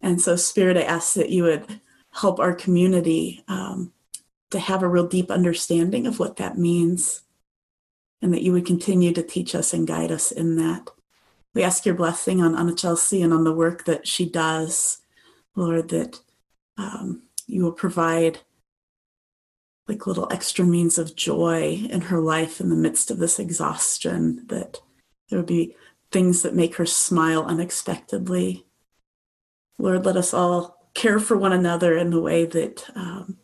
And 0.00 0.20
so, 0.20 0.36
Spirit, 0.36 0.76
I 0.76 0.82
ask 0.82 1.14
that 1.14 1.30
you 1.30 1.44
would 1.44 1.80
help 2.12 2.38
our 2.38 2.54
community 2.54 3.42
um, 3.48 3.92
to 4.50 4.58
have 4.58 4.82
a 4.82 4.88
real 4.88 5.06
deep 5.06 5.30
understanding 5.30 6.06
of 6.06 6.18
what 6.18 6.36
that 6.36 6.58
means 6.58 7.22
and 8.20 8.32
that 8.32 8.42
you 8.42 8.52
would 8.52 8.66
continue 8.66 9.12
to 9.12 9.22
teach 9.22 9.54
us 9.54 9.72
and 9.72 9.86
guide 9.86 10.12
us 10.12 10.30
in 10.30 10.56
that. 10.56 10.90
We 11.54 11.62
ask 11.62 11.84
your 11.84 11.94
blessing 11.94 12.40
on 12.40 12.56
Anna 12.56 12.74
Chelsea 12.74 13.22
and 13.22 13.32
on 13.32 13.44
the 13.44 13.52
work 13.52 13.84
that 13.84 14.06
she 14.06 14.28
does, 14.28 14.98
Lord, 15.54 15.88
that 15.90 16.20
um, 16.78 17.22
you 17.46 17.62
will 17.62 17.72
provide 17.72 18.38
like 19.88 20.06
little 20.06 20.28
extra 20.30 20.64
means 20.64 20.98
of 20.98 21.16
joy 21.16 21.86
in 21.90 22.02
her 22.02 22.20
life 22.20 22.60
in 22.60 22.68
the 22.68 22.76
midst 22.76 23.10
of 23.10 23.18
this 23.18 23.38
exhaustion, 23.38 24.46
that 24.46 24.80
there 25.28 25.38
would 25.38 25.46
be 25.46 25.76
things 26.10 26.42
that 26.42 26.54
make 26.54 26.76
her 26.76 26.86
smile 26.86 27.44
unexpectedly. 27.44 28.66
Lord, 29.78 30.04
let 30.04 30.16
us 30.16 30.32
all 30.32 30.90
care 30.94 31.18
for 31.18 31.36
one 31.36 31.52
another 31.52 31.96
in 31.96 32.10
the 32.10 32.20
way 32.20 32.44
that 32.44 32.88
um, 32.94 33.38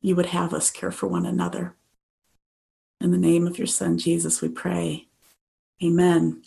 you 0.00 0.16
would 0.16 0.26
have 0.26 0.54
us 0.54 0.70
care 0.70 0.90
for 0.90 1.06
one 1.06 1.26
another. 1.26 1.76
In 3.00 3.10
the 3.10 3.18
name 3.18 3.46
of 3.46 3.58
your 3.58 3.66
Son, 3.66 3.98
Jesus, 3.98 4.40
we 4.40 4.48
pray. 4.48 5.06
Amen. 5.82 6.42